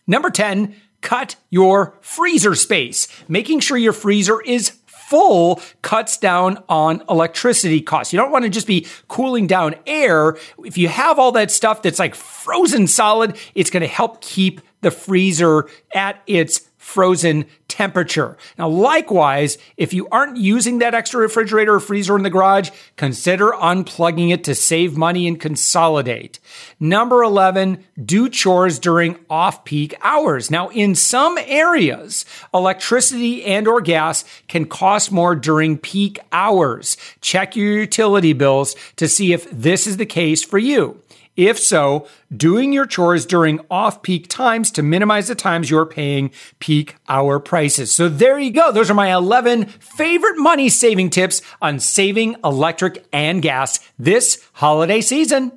Number 0.07 0.31
10, 0.31 0.75
cut 1.01 1.37
your 1.51 1.97
freezer 2.01 2.55
space. 2.55 3.09
Making 3.29 3.61
sure 3.61 3.77
your 3.77 3.93
freezer 3.93 4.41
is 4.43 4.71
full 5.09 5.61
cuts 5.83 6.17
down 6.17 6.63
on 6.69 7.03
electricity 7.09 7.81
costs. 7.81 8.13
You 8.13 8.19
don't 8.19 8.33
want 8.33 8.45
to 8.45 8.51
just 8.51 8.67
be 8.67 8.87
cooling 9.09 9.47
down 9.47 9.77
air. 9.87 10.37
If 10.65 10.77
you 10.77 10.89
have 10.89 11.19
all 11.19 11.33
that 11.33 11.51
stuff 11.51 11.83
that's 11.83 11.99
like 11.99 12.15
frozen 12.15 12.87
solid, 12.87 13.37
it's 13.55 13.71
going 13.71 13.83
to 13.83 13.87
help 13.87 14.21
keep 14.21 14.61
the 14.81 14.91
freezer 14.91 15.69
at 15.95 16.23
its 16.27 16.69
frozen 16.77 17.47
temperature. 17.77 18.39
Now, 18.57 18.69
likewise, 18.71 19.59
if 19.77 19.93
you 19.93 20.09
aren't 20.09 20.39
using 20.39 20.79
that 20.79 20.95
extra 20.95 21.21
refrigerator 21.21 21.75
or 21.75 21.81
freezer 21.81 22.17
in 22.17 22.23
the 22.23 22.31
garage, 22.31 22.71
consider 22.97 23.51
unplugging 23.51 24.33
it 24.33 24.45
to 24.45 24.55
save 24.55 24.97
money 24.97 25.29
and 25.29 25.39
consolidate. 25.39 26.39
Number 26.81 27.23
11, 27.23 27.85
do 28.03 28.31
chores 28.31 28.79
during 28.79 29.19
off-peak 29.29 29.95
hours. 30.01 30.51
Now, 30.51 30.71
in 30.71 30.95
some 30.95 31.37
areas, 31.37 32.25
electricity 32.55 33.45
and 33.45 33.69
or 33.69 33.83
gas 33.83 34.25
can 34.49 34.65
cost 34.65 35.13
more 35.13 35.35
during 35.35 35.77
peak 35.77 36.19
hours. 36.33 36.97
Check 37.21 37.57
your 37.57 37.73
utility 37.73 38.33
bills 38.33 38.75
to 38.97 39.07
see 39.07 39.35
if 39.35 39.51
this 39.51 39.87
is 39.87 39.99
the 39.99 40.07
case 40.07 40.43
for 40.43 40.57
you. 40.57 40.99
If 41.37 41.59
so, 41.59 42.09
doing 42.35 42.73
your 42.73 42.87
chores 42.87 43.27
during 43.27 43.61
off 43.71 44.03
peak 44.03 44.27
times 44.29 44.71
to 44.73 44.83
minimize 44.83 45.29
the 45.29 45.35
times 45.35 45.71
you're 45.71 45.87
paying 45.87 46.31
peak 46.59 46.97
hour 47.09 47.39
prices. 47.39 47.95
So 47.95 48.09
there 48.09 48.39
you 48.39 48.51
go. 48.51 48.73
Those 48.73 48.91
are 48.91 48.95
my 48.95 49.15
11 49.15 49.67
favorite 49.67 50.39
money 50.39 50.71
saving 50.71 51.11
tips 51.11 51.43
on 51.61 51.79
saving 51.79 52.37
electric 52.43 53.07
and 53.13 53.43
gas 53.43 53.81
this 53.99 54.43
holiday 54.55 55.03
season. 55.03 55.53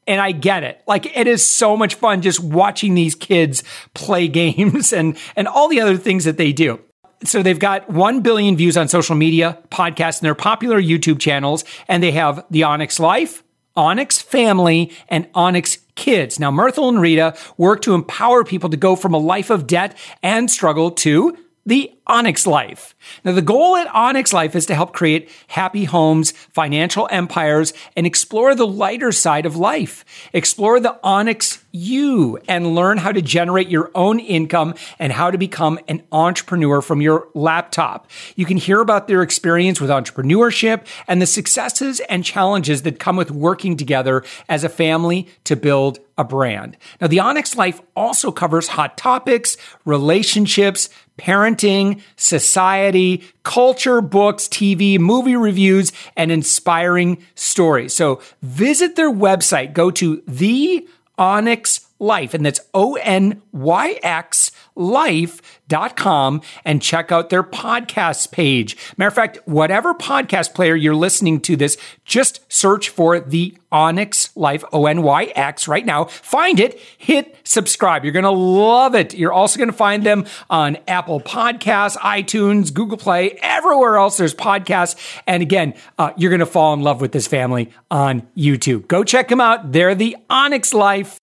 And 0.08 0.20
I 0.20 0.30
get 0.32 0.62
it. 0.62 0.80
Like 0.86 1.16
it 1.16 1.26
is 1.26 1.44
so 1.44 1.76
much 1.76 1.96
fun 1.96 2.22
just 2.22 2.40
watching 2.40 2.94
these 2.94 3.14
kids 3.14 3.62
play 3.92 4.28
games 4.28 4.94
and, 4.94 5.18
and 5.36 5.46
all 5.46 5.68
the 5.68 5.82
other 5.82 5.98
things 5.98 6.24
that 6.24 6.38
they 6.38 6.52
do 6.52 6.80
so 7.24 7.42
they've 7.42 7.58
got 7.58 7.88
1 7.88 8.20
billion 8.20 8.56
views 8.56 8.76
on 8.76 8.88
social 8.88 9.16
media, 9.16 9.58
podcasts, 9.70 10.20
and 10.20 10.26
their 10.26 10.34
popular 10.34 10.80
YouTube 10.80 11.18
channels. 11.18 11.64
And 11.88 12.02
they 12.02 12.12
have 12.12 12.44
The 12.50 12.64
Onyx 12.64 13.00
Life, 13.00 13.42
Onyx 13.76 14.20
Family, 14.20 14.92
and 15.08 15.28
Onyx 15.34 15.78
Kids. 15.94 16.38
Now, 16.38 16.50
Myrtle 16.50 16.88
and 16.88 17.00
Rita 17.00 17.36
work 17.56 17.82
to 17.82 17.94
empower 17.94 18.44
people 18.44 18.70
to 18.70 18.76
go 18.76 18.96
from 18.96 19.14
a 19.14 19.18
life 19.18 19.50
of 19.50 19.66
debt 19.66 19.96
and 20.22 20.50
struggle 20.50 20.90
to 20.92 21.36
the 21.66 21.92
Onyx 22.06 22.46
Life. 22.46 22.94
Now, 23.24 23.32
the 23.32 23.42
goal 23.42 23.76
at 23.76 23.92
Onyx 23.92 24.32
Life 24.32 24.54
is 24.54 24.66
to 24.66 24.74
help 24.76 24.92
create 24.92 25.28
happy 25.48 25.84
homes, 25.84 26.30
financial 26.30 27.08
empires, 27.10 27.74
and 27.96 28.06
explore 28.06 28.54
the 28.54 28.66
lighter 28.66 29.10
side 29.10 29.44
of 29.44 29.56
life. 29.56 30.04
Explore 30.32 30.78
the 30.78 30.98
Onyx 31.02 31.64
U 31.72 32.38
and 32.48 32.74
learn 32.74 32.98
how 32.98 33.10
to 33.10 33.20
generate 33.20 33.68
your 33.68 33.90
own 33.94 34.20
income 34.20 34.74
and 35.00 35.12
how 35.12 35.32
to 35.32 35.36
become 35.36 35.80
an 35.88 36.02
entrepreneur 36.12 36.80
from 36.80 37.02
your 37.02 37.28
laptop. 37.34 38.08
You 38.36 38.46
can 38.46 38.56
hear 38.56 38.80
about 38.80 39.08
their 39.08 39.22
experience 39.22 39.80
with 39.80 39.90
entrepreneurship 39.90 40.86
and 41.08 41.20
the 41.20 41.26
successes 41.26 41.98
and 42.08 42.24
challenges 42.24 42.82
that 42.82 43.00
come 43.00 43.16
with 43.16 43.32
working 43.32 43.76
together 43.76 44.22
as 44.48 44.62
a 44.62 44.68
family 44.68 45.28
to 45.44 45.56
build 45.56 45.98
a 46.16 46.24
brand. 46.24 46.76
Now, 47.00 47.08
the 47.08 47.20
Onyx 47.20 47.56
Life 47.56 47.82
also 47.94 48.32
covers 48.32 48.68
hot 48.68 48.96
topics, 48.96 49.56
relationships, 49.84 50.88
parenting, 51.18 52.00
society, 52.16 53.24
culture, 53.42 54.00
books, 54.00 54.48
TV, 54.48 54.98
movie 54.98 55.36
reviews, 55.36 55.92
and 56.16 56.30
inspiring 56.30 57.18
stories. 57.34 57.94
So 57.94 58.20
visit 58.42 58.96
their 58.96 59.10
website. 59.10 59.72
Go 59.72 59.90
to 59.92 60.22
the 60.26 60.86
Onyx 61.18 61.86
Life, 61.98 62.34
and 62.34 62.44
that's 62.44 62.60
O 62.74 62.96
N 62.96 63.40
Y 63.52 63.98
X 64.02 64.50
life.com 64.76 66.42
and 66.64 66.80
check 66.82 67.10
out 67.10 67.30
their 67.30 67.42
podcast 67.42 68.30
page. 68.30 68.76
Matter 68.96 69.08
of 69.08 69.14
fact, 69.14 69.38
whatever 69.46 69.94
podcast 69.94 70.54
player 70.54 70.76
you're 70.76 70.94
listening 70.94 71.40
to 71.40 71.56
this, 71.56 71.76
just 72.04 72.40
search 72.52 72.88
for 72.88 73.18
the 73.18 73.56
Onyx 73.72 74.34
Life, 74.36 74.64
O 74.72 74.86
N 74.86 75.02
Y 75.02 75.32
X 75.34 75.66
right 75.66 75.84
now. 75.84 76.04
Find 76.04 76.60
it, 76.60 76.78
hit 76.96 77.36
subscribe. 77.44 78.04
You're 78.04 78.12
going 78.12 78.24
to 78.24 78.30
love 78.30 78.94
it. 78.94 79.14
You're 79.14 79.32
also 79.32 79.58
going 79.58 79.70
to 79.70 79.76
find 79.76 80.04
them 80.04 80.24
on 80.48 80.78
Apple 80.86 81.20
Podcasts, 81.20 81.96
iTunes, 81.98 82.72
Google 82.72 82.98
Play, 82.98 83.38
everywhere 83.42 83.96
else 83.96 84.16
there's 84.16 84.34
podcasts. 84.34 84.96
And 85.26 85.42
again, 85.42 85.74
uh, 85.98 86.12
you're 86.16 86.30
going 86.30 86.40
to 86.40 86.46
fall 86.46 86.72
in 86.74 86.82
love 86.82 87.00
with 87.00 87.12
this 87.12 87.26
family 87.26 87.70
on 87.90 88.26
YouTube. 88.36 88.88
Go 88.88 89.04
check 89.04 89.28
them 89.28 89.40
out. 89.40 89.72
They're 89.72 89.94
the 89.94 90.16
Onyx 90.30 90.72
Life. 90.72 91.20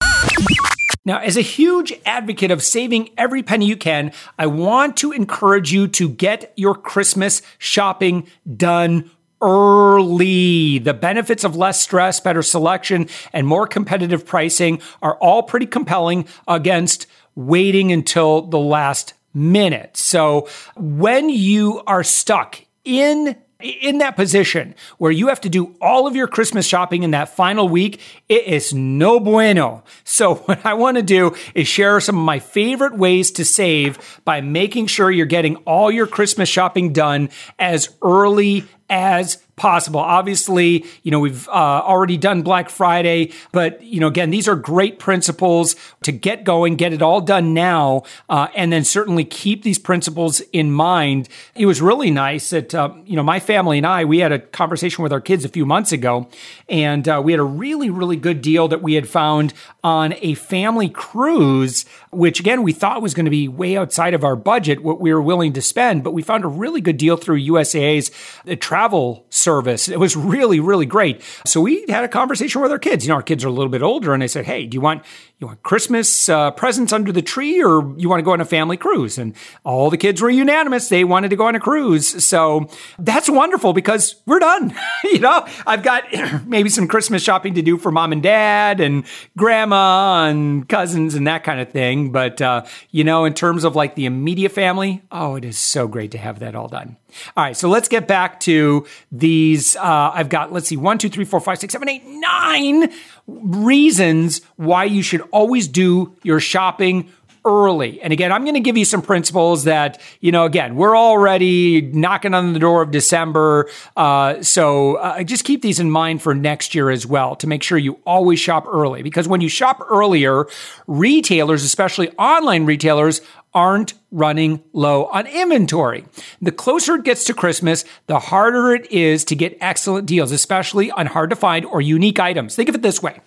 Now, 1.05 1.19
as 1.19 1.35
a 1.35 1.41
huge 1.41 1.91
advocate 2.05 2.49
of 2.49 2.63
saving 2.63 3.09
every 3.17 3.43
penny 3.43 3.65
you 3.65 3.75
can, 3.75 4.13
I 4.39 4.47
want 4.47 4.95
to 4.97 5.11
encourage 5.11 5.73
you 5.73 5.87
to 5.89 6.07
get 6.07 6.53
your 6.55 6.75
Christmas 6.75 7.41
shopping 7.57 8.27
done 8.55 9.11
early. 9.41 10.79
The 10.79 10.93
benefits 10.93 11.43
of 11.43 11.57
less 11.57 11.81
stress, 11.81 12.21
better 12.21 12.41
selection, 12.41 13.09
and 13.33 13.45
more 13.45 13.67
competitive 13.67 14.25
pricing 14.25 14.81
are 15.01 15.15
all 15.15 15.43
pretty 15.43 15.65
compelling 15.65 16.25
against 16.47 17.07
waiting 17.35 17.91
until 17.91 18.41
the 18.43 18.59
last 18.59 19.13
minute. 19.33 19.97
So 19.97 20.47
when 20.77 21.29
you 21.29 21.81
are 21.85 22.03
stuck 22.03 22.61
in 22.85 23.35
in 23.63 23.99
that 23.99 24.15
position 24.15 24.75
where 24.97 25.11
you 25.11 25.27
have 25.27 25.41
to 25.41 25.49
do 25.49 25.75
all 25.81 26.07
of 26.07 26.15
your 26.15 26.27
Christmas 26.27 26.65
shopping 26.65 27.03
in 27.03 27.11
that 27.11 27.29
final 27.29 27.67
week, 27.69 27.99
it 28.29 28.45
is 28.45 28.73
no 28.73 29.19
bueno. 29.19 29.83
So 30.03 30.35
what 30.45 30.65
I 30.65 30.73
want 30.73 30.97
to 30.97 31.03
do 31.03 31.35
is 31.55 31.67
share 31.67 31.99
some 31.99 32.17
of 32.17 32.25
my 32.25 32.39
favorite 32.39 32.97
ways 32.97 33.31
to 33.31 33.45
save 33.45 34.21
by 34.25 34.41
making 34.41 34.87
sure 34.87 35.09
you're 35.09 35.25
getting 35.25 35.55
all 35.57 35.91
your 35.91 36.07
Christmas 36.07 36.49
shopping 36.49 36.93
done 36.93 37.29
as 37.57 37.89
early 38.01 38.65
as 38.89 39.37
possible. 39.55 39.99
Obviously, 39.99 40.85
you 41.03 41.11
know, 41.11 41.19
we've 41.19 41.47
uh, 41.49 41.51
already 41.51 42.17
done 42.17 42.41
Black 42.41 42.69
Friday, 42.69 43.31
but, 43.51 43.81
you 43.83 43.99
know, 43.99 44.07
again, 44.07 44.31
these 44.31 44.47
are 44.47 44.55
great 44.55 44.99
principles 44.99 45.75
to 46.01 46.11
get 46.11 46.43
going, 46.43 46.75
get 46.75 46.93
it 46.93 47.01
all 47.01 47.21
done 47.21 47.53
now, 47.53 48.03
uh, 48.29 48.47
and 48.55 48.73
then 48.73 48.83
certainly 48.83 49.23
keep 49.23 49.63
these 49.63 49.77
principles 49.77 50.41
in 50.51 50.71
mind. 50.71 51.29
It 51.55 51.65
was 51.65 51.81
really 51.81 52.09
nice 52.09 52.49
that, 52.49 52.73
uh, 52.73 52.93
you 53.05 53.15
know, 53.15 53.23
my 53.23 53.39
family 53.39 53.77
and 53.77 53.85
I, 53.85 54.05
we 54.05 54.19
had 54.19 54.31
a 54.31 54.39
conversation 54.39 55.03
with 55.03 55.13
our 55.13 55.21
kids 55.21 55.45
a 55.45 55.49
few 55.49 55.65
months 55.65 55.91
ago, 55.91 56.29
and 56.67 57.07
uh, 57.07 57.21
we 57.23 57.31
had 57.31 57.39
a 57.39 57.43
really, 57.43 57.89
really 57.89 58.17
good 58.17 58.41
deal 58.41 58.67
that 58.69 58.81
we 58.81 58.95
had 58.95 59.07
found 59.07 59.53
on 59.83 60.15
a 60.21 60.33
family 60.33 60.89
cruise, 60.89 61.85
which 62.11 62.39
again, 62.39 62.63
we 62.63 62.73
thought 62.73 63.01
was 63.01 63.13
going 63.13 63.25
to 63.25 63.31
be 63.31 63.47
way 63.47 63.77
outside 63.77 64.13
of 64.13 64.23
our 64.23 64.35
budget, 64.35 64.81
what 64.81 64.99
we 64.99 65.13
were 65.13 65.21
willing 65.21 65.53
to 65.53 65.61
spend, 65.61 66.03
but 66.03 66.13
we 66.13 66.21
found 66.23 66.43
a 66.43 66.47
really 66.47 66.81
good 66.81 66.97
deal 66.97 67.17
through 67.17 67.39
USAA's 67.39 68.09
uh, 68.49 68.55
travel 68.59 69.25
service. 69.43 69.89
It 69.89 69.99
was 69.99 70.15
really, 70.15 70.59
really 70.59 70.85
great. 70.85 71.21
So 71.45 71.61
we 71.61 71.85
had 71.89 72.03
a 72.03 72.07
conversation 72.07 72.61
with 72.61 72.71
our 72.71 72.79
kids. 72.79 73.05
You 73.05 73.09
know, 73.09 73.15
our 73.15 73.21
kids 73.21 73.43
are 73.43 73.49
a 73.49 73.51
little 73.51 73.69
bit 73.69 73.81
older, 73.81 74.13
and 74.13 74.21
they 74.21 74.27
said, 74.27 74.45
"Hey, 74.45 74.65
do 74.65 74.75
you 74.75 74.81
want 74.81 75.03
you 75.39 75.47
want 75.47 75.61
Christmas 75.61 76.29
uh, 76.29 76.51
presents 76.51 76.93
under 76.93 77.11
the 77.11 77.21
tree, 77.21 77.61
or 77.61 77.93
you 77.97 78.07
want 78.09 78.19
to 78.19 78.23
go 78.23 78.31
on 78.31 78.41
a 78.41 78.45
family 78.45 78.77
cruise?" 78.77 79.17
And 79.17 79.35
all 79.63 79.89
the 79.89 79.97
kids 79.97 80.21
were 80.21 80.29
unanimous; 80.29 80.89
they 80.89 81.03
wanted 81.03 81.29
to 81.29 81.35
go 81.35 81.47
on 81.47 81.55
a 81.55 81.59
cruise. 81.59 82.25
So 82.25 82.69
that's 82.97 83.29
wonderful 83.29 83.73
because 83.73 84.15
we're 84.25 84.39
done. 84.39 84.73
you 85.03 85.19
know, 85.19 85.45
I've 85.67 85.83
got 85.83 86.03
maybe 86.47 86.69
some 86.69 86.87
Christmas 86.87 87.21
shopping 87.21 87.55
to 87.55 87.61
do 87.61 87.77
for 87.77 87.91
mom 87.91 88.13
and 88.13 88.23
dad 88.23 88.79
and 88.79 89.03
grandma 89.37 90.25
and 90.25 90.67
cousins 90.67 91.15
and 91.15 91.27
that 91.27 91.43
kind 91.43 91.59
of 91.59 91.71
thing. 91.71 92.11
But 92.11 92.41
uh, 92.41 92.65
you 92.91 93.03
know, 93.03 93.25
in 93.25 93.33
terms 93.33 93.63
of 93.63 93.75
like 93.75 93.95
the 93.95 94.05
immediate 94.05 94.53
family, 94.53 95.01
oh, 95.11 95.35
it 95.35 95.45
is 95.45 95.57
so 95.57 95.87
great 95.87 96.11
to 96.11 96.17
have 96.17 96.39
that 96.39 96.55
all 96.55 96.67
done. 96.67 96.97
All 97.35 97.43
right, 97.43 97.57
so 97.57 97.69
let's 97.69 97.87
get 97.87 98.07
back 98.07 98.39
to 98.41 98.85
these. 99.11 99.75
Uh, 99.75 100.11
I've 100.13 100.29
got, 100.29 100.51
let's 100.51 100.67
see, 100.67 100.77
one, 100.77 100.97
two, 100.97 101.09
three, 101.09 101.25
four, 101.25 101.39
five, 101.39 101.59
six, 101.59 101.71
seven, 101.71 101.89
eight, 101.89 102.05
nine 102.05 102.91
reasons 103.27 104.41
why 104.55 104.85
you 104.85 105.01
should 105.01 105.21
always 105.31 105.67
do 105.67 106.15
your 106.23 106.39
shopping 106.39 107.09
early. 107.45 108.01
And 108.01 108.13
again, 108.13 108.31
I'm 108.31 108.43
going 108.43 108.53
to 108.53 108.61
give 108.61 108.77
you 108.77 108.85
some 108.85 109.01
principles 109.01 109.65
that, 109.65 109.99
you 110.21 110.31
know, 110.31 110.45
again, 110.45 110.75
we're 110.75 110.95
already 110.95 111.81
knocking 111.81 112.33
on 112.33 112.53
the 112.53 112.59
door 112.59 112.81
of 112.81 112.91
December. 112.91 113.69
Uh, 113.97 114.41
so 114.41 114.95
uh, 114.95 115.23
just 115.23 115.43
keep 115.43 115.61
these 115.61 115.79
in 115.79 115.91
mind 115.91 116.21
for 116.21 116.33
next 116.33 116.73
year 116.73 116.89
as 116.89 117.05
well 117.05 117.35
to 117.37 117.47
make 117.47 117.61
sure 117.61 117.77
you 117.77 117.99
always 118.05 118.39
shop 118.39 118.65
early. 118.67 119.03
Because 119.03 119.27
when 119.27 119.41
you 119.41 119.49
shop 119.49 119.85
earlier, 119.89 120.45
retailers, 120.87 121.63
especially 121.63 122.11
online 122.11 122.65
retailers, 122.65 123.21
aren't 123.53 123.93
running 124.11 124.63
low 124.73 125.05
on 125.05 125.27
inventory. 125.27 126.05
The 126.41 126.51
closer 126.51 126.95
it 126.95 127.03
gets 127.03 127.23
to 127.25 127.33
Christmas, 127.33 127.85
the 128.07 128.19
harder 128.19 128.73
it 128.73 128.91
is 128.91 129.23
to 129.25 129.35
get 129.35 129.57
excellent 129.61 130.05
deals, 130.05 130.31
especially 130.31 130.91
on 130.91 131.07
hard 131.07 131.29
to 131.29 131.35
find 131.35 131.65
or 131.65 131.81
unique 131.81 132.19
items. 132.19 132.55
Think 132.55 132.69
of 132.69 132.75
it 132.75 132.81
this 132.81 133.01
way. 133.01 133.19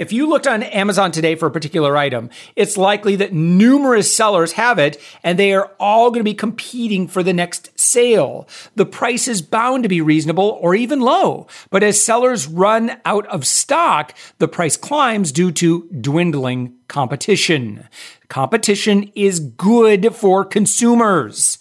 If 0.00 0.14
you 0.14 0.26
looked 0.26 0.46
on 0.46 0.62
Amazon 0.62 1.12
today 1.12 1.34
for 1.34 1.44
a 1.44 1.50
particular 1.50 1.94
item, 1.94 2.30
it's 2.56 2.78
likely 2.78 3.16
that 3.16 3.34
numerous 3.34 4.10
sellers 4.10 4.52
have 4.52 4.78
it 4.78 4.98
and 5.22 5.38
they 5.38 5.52
are 5.52 5.72
all 5.78 6.08
going 6.08 6.20
to 6.20 6.24
be 6.24 6.32
competing 6.32 7.06
for 7.06 7.22
the 7.22 7.34
next 7.34 7.78
sale. 7.78 8.48
The 8.76 8.86
price 8.86 9.28
is 9.28 9.42
bound 9.42 9.82
to 9.82 9.90
be 9.90 10.00
reasonable 10.00 10.58
or 10.62 10.74
even 10.74 11.00
low. 11.00 11.48
But 11.68 11.82
as 11.82 12.02
sellers 12.02 12.46
run 12.46 12.98
out 13.04 13.26
of 13.26 13.46
stock, 13.46 14.14
the 14.38 14.48
price 14.48 14.78
climbs 14.78 15.32
due 15.32 15.52
to 15.52 15.86
dwindling 15.88 16.76
competition. 16.88 17.86
Competition 18.28 19.12
is 19.14 19.38
good 19.38 20.14
for 20.14 20.46
consumers. 20.46 21.58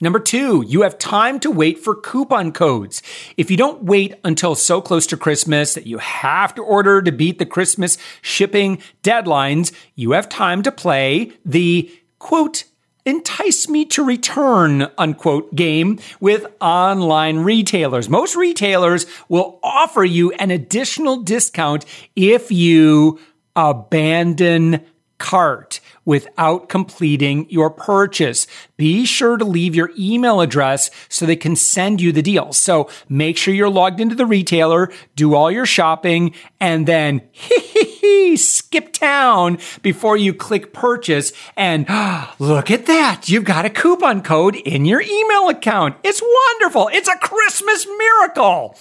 Number 0.00 0.18
two, 0.18 0.64
you 0.66 0.82
have 0.82 0.98
time 0.98 1.38
to 1.40 1.50
wait 1.50 1.78
for 1.78 1.94
coupon 1.94 2.52
codes. 2.52 3.02
If 3.36 3.50
you 3.50 3.56
don't 3.56 3.84
wait 3.84 4.14
until 4.24 4.54
so 4.54 4.80
close 4.80 5.06
to 5.08 5.16
Christmas 5.16 5.74
that 5.74 5.86
you 5.86 5.98
have 5.98 6.54
to 6.54 6.62
order 6.62 7.02
to 7.02 7.12
beat 7.12 7.38
the 7.38 7.46
Christmas 7.46 7.98
shipping 8.22 8.82
deadlines, 9.02 9.72
you 9.94 10.12
have 10.12 10.28
time 10.28 10.62
to 10.62 10.72
play 10.72 11.32
the 11.44 11.90
quote 12.18 12.64
entice 13.06 13.68
me 13.68 13.84
to 13.86 14.04
return 14.04 14.86
unquote 14.98 15.54
game 15.54 15.98
with 16.20 16.46
online 16.60 17.38
retailers. 17.38 18.08
Most 18.08 18.36
retailers 18.36 19.06
will 19.28 19.58
offer 19.62 20.04
you 20.04 20.32
an 20.32 20.50
additional 20.50 21.22
discount 21.22 21.84
if 22.14 22.52
you 22.52 23.18
abandon 23.56 24.84
cart 25.20 25.78
without 26.04 26.68
completing 26.68 27.48
your 27.48 27.70
purchase. 27.70 28.48
Be 28.76 29.04
sure 29.04 29.36
to 29.36 29.44
leave 29.44 29.76
your 29.76 29.92
email 29.96 30.40
address 30.40 30.90
so 31.08 31.24
they 31.24 31.36
can 31.36 31.54
send 31.54 32.00
you 32.00 32.10
the 32.10 32.22
deal. 32.22 32.52
So 32.52 32.90
make 33.08 33.36
sure 33.36 33.54
you're 33.54 33.70
logged 33.70 34.00
into 34.00 34.16
the 34.16 34.26
retailer, 34.26 34.90
do 35.14 35.34
all 35.34 35.52
your 35.52 35.66
shopping, 35.66 36.34
and 36.58 36.86
then 36.86 37.22
skip 38.36 38.92
town 38.92 39.58
before 39.82 40.16
you 40.16 40.32
click 40.34 40.72
purchase. 40.72 41.32
And 41.56 41.86
look 42.38 42.70
at 42.70 42.86
that. 42.86 43.28
You've 43.28 43.44
got 43.44 43.64
a 43.64 43.70
coupon 43.70 44.22
code 44.22 44.56
in 44.56 44.84
your 44.84 45.00
email 45.00 45.48
account. 45.48 45.96
It's 46.02 46.22
wonderful. 46.22 46.88
It's 46.92 47.08
a 47.08 47.16
Christmas 47.16 47.86
miracle. 47.86 48.78